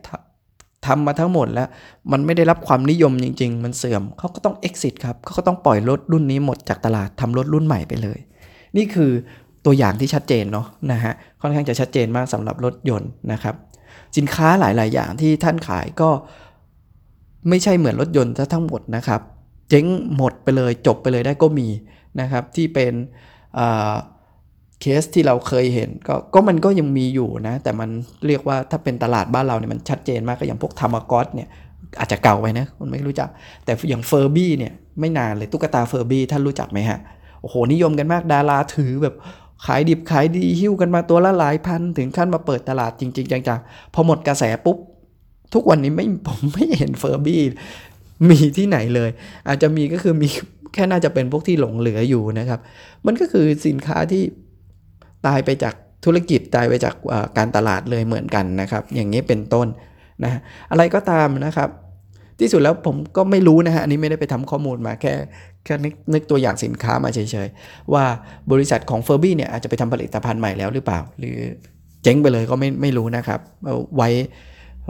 [0.87, 1.67] ทำมาทั้งหมดแล้ว
[2.11, 8.19] มันไม่ได้รับความนิยมจริง ๆ มันเสื่อมเขาก็ต้อง exit ครับเขาก็ต้องปล่อยรถรุ่นนี้หมดจากตลาดทำรถรุ่นใหม่ไปเลย
[8.77, 9.11] นี่คือ
[9.65, 13.55] ตัวอย่างที่ชัดเจนเนาะนะฮะค่อนข้างจะชัดเจนมากสำหรับรถยนต์นะครับ
[14.17, 16.09] สินค้าหลาย ๆ อย่างที่ท่านขายก็
[17.49, 19.21] ไม่ใช่เหมือนรถยนต์ทั้งหมดนะครับ
[19.69, 21.67] เจ๊งหมดไปเลยจบไปเลยได้ก็มี
[22.19, 22.93] นะครับที่เป็น
[24.81, 27.89] เคสที่เราเคยเห็นก็ก็มันก็ยังมีอยู่นะ แต่มัน
[28.27, 31.49] เรียกว่าถ้าเป็นตลาดบ้านเราเนี่ยมันชัดเจนมากก็อย่างพวกธรรมกอสเนี่ย
[31.99, 33.29] อาจจะเก่าไปนะคุณไม่รู้จัก
[33.65, 36.99] แต่อย่างเฟอร์บี้เนี่ยไม่นานเลยตุ๊กตาเฟอร์บี้ท่านรู้จักไหมฮะ
[37.41, 39.15] โอ้โหนิยมกันมากดาราถือแบบ
[39.65, 44.77] ขายดิบขายดีหิ้วกันมาตัวละหลายพัน ถึงขั้นมาเปิดตลาดจริง ๆ จังๆ พอหมดกระแสปุ๊บ
[45.53, 47.41] ทุกวันนี้ไม่ผมไม่เห็นเฟอร์บี้
[48.29, 49.09] มีที่ไหนเลย
[49.47, 50.27] อาจจะมีก็คือมี
[50.73, 52.59] แค่น่าจะเป็นพวกที่หลงเหลืออยู่นะครับ
[53.05, 54.23] มันก็คือสินค้าที่
[55.27, 55.73] ตายไปจาก
[56.05, 56.95] ธุรกิจตายไปจาก
[57.37, 59.67] การตลาดเลยเหมือนกันนะครับ อย่างนี้เป็นต้น
[60.23, 60.39] นะ
[60.71, 61.69] อะไรก็ตามนะครับ
[62.39, 65.13] ที่สุดแล้วผมก็ไม่รู้นะฮะ อันนี้ไม่ได้ไปทำข้อมูลมาแค่
[65.65, 68.03] แค่นึกนึกตัวอย่างสินค้ามาเฉยๆ ว่า
[68.51, 71.37] บริษัทของเฟอร์บี้เนี่ยอาจจะไปทำผลิตภัณฑ์ใหม่แล้วหรือเปล่า หรือ
[72.03, 74.09] เจ๊งไปเลยก็ไม่ไม่รู้นะครับเอาไว้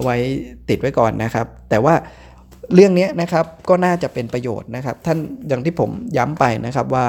[0.03, 0.17] ไว้
[0.69, 1.95] ติดไว้ก่อนนะครับ แต่ว่า
[2.73, 7.06] เรื่องนี้นะครับก็น่าจะเป็นประโยชน์นะครับ ท่านอย่างที่ผมย้ำไปนะครับว่า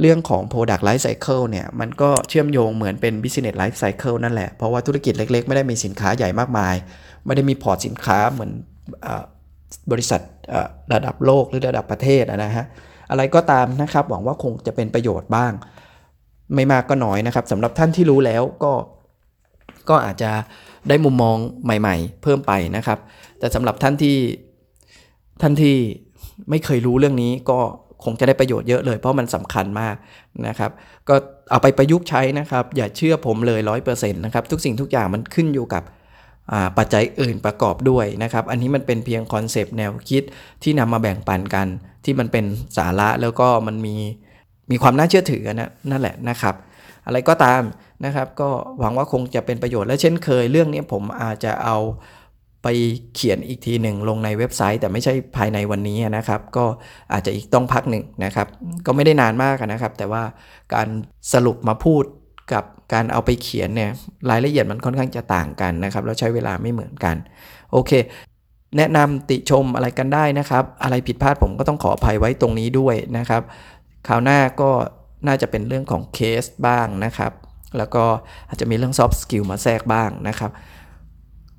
[0.00, 6.74] เรื่องของ Product Life Cycle เนี่ยมันก็เชื่อมโยงเหมือนเป็น Business Life Cycle นั่นแหละ เพราะว่าธุรกิจเล็กๆ ไม่ได้มีสินค้าใหญ่มากมาย
[7.26, 8.50] ไม่ได้มีพอร์ตสินค้าเหมือน
[9.90, 10.20] บริษัท
[10.92, 12.64] ระดับโลกหรือระดับประเทศนะฮะ
[13.10, 15.52] อะไรก็ตามนะครับ หวังว่าคงจะเป็นประโยชน์บ้าง
[16.54, 18.72] ไม่มากก็น้อยนะครับสำหรับท่านที่รู้แล้วก็
[19.88, 20.30] ก็อาจจะ
[20.88, 22.98] ได้มุมมองใหม่ ๆ เพิ่มไปนะครับ
[23.38, 24.16] แต่สำหรับท่านที่
[25.42, 25.76] ท่านที่
[26.50, 27.58] ไม่เคยรู้เรื่องนี้ก็
[28.04, 29.96] คงจะได้ประโยชน์เยอะเลย เพราะมันสำคัญมาก
[30.48, 30.70] นะครับ
[31.08, 31.14] ก็
[31.50, 35.82] เอาไปประยุกต์ใช้นะครับ อย่าเชื่อผมเลยร้อยเปอร์เซ็นต์นะครับ ทุกสิ่งทุกอย่างมันขึ้นอยู่กับ
[36.78, 40.22] ปัจจัยอื่นประกอบด้วยนะครับ อันนี้มันเป็นเพียงคอนเซปต์แนวคิด
[40.62, 41.66] ที่นำมาแบ่งปันกัน
[42.04, 42.44] ที่มันเป็น
[42.76, 43.96] สาระแล้วก็มันมี
[44.70, 46.54] มีความน่าเชื่อถือนะนั่นแหละนะครับ
[47.06, 47.62] อะไรก็ตาม
[48.04, 51.76] นะครับ ก็หวังว่าคงจะเป็นประโยชน์และเช่นเคยเรื่องนี้ผมอาจจะเอา
[52.62, 52.68] ไป
[53.14, 56.64] เขียนอีกทีหนึ่งลงในเว็บไซต์ แต่ไม่ใช่ภายในวันนี้นะครับ ก็
[57.12, 58.46] อาจจะอีกต้องพักหนึ่งนะครับ
[58.86, 60.22] ก็ไม่ได้นานมากนะครับ แต่ว่า
[60.74, 60.88] การ
[61.32, 62.04] สรุปมาพูด
[62.52, 63.90] กับ การเอาไปเขียนเนี่ย
[64.30, 67.16] รายละเอียดมันค่อนข้างจะต่างกันนะครับแล้วใช้เวลาไม่เหมือนกัน
[67.72, 67.92] โอเค
[68.76, 73.42] แนะนำติชมอะไรกันได้นะครับ อะไรผิดพลาดผมก็ต้องขออภัยไว้ตรงนี้ด้วยนะครับ
[74.08, 74.70] คราวหน้าก็
[75.26, 77.32] น่าจะเป็นเรื่องของเคสบ้างนะครับ
[77.78, 78.04] แล้วก็
[78.48, 80.50] อาจจะมีเรื่อง soft skill มาแทรกบ้างนะครับ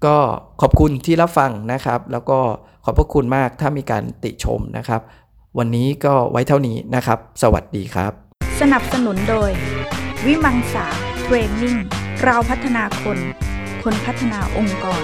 [0.06, 0.18] ก็
[0.62, 2.40] ขอบคุณที่รับฟังนะครับ แล้วก็
[2.86, 5.02] ขอบพระคุณมากถ้ามีการติชมนะครับ
[5.58, 8.12] วันนี้ก็ไว้เท่านี้นะครับ สวัสดีครับ
[8.62, 9.52] สนับสนุนโดย
[10.26, 10.88] วิมังสา
[11.32, 11.78] เทรนนิ่ง
[12.24, 13.20] เราพัฒนาคน
[13.84, 15.04] คนพัฒนาองค์กร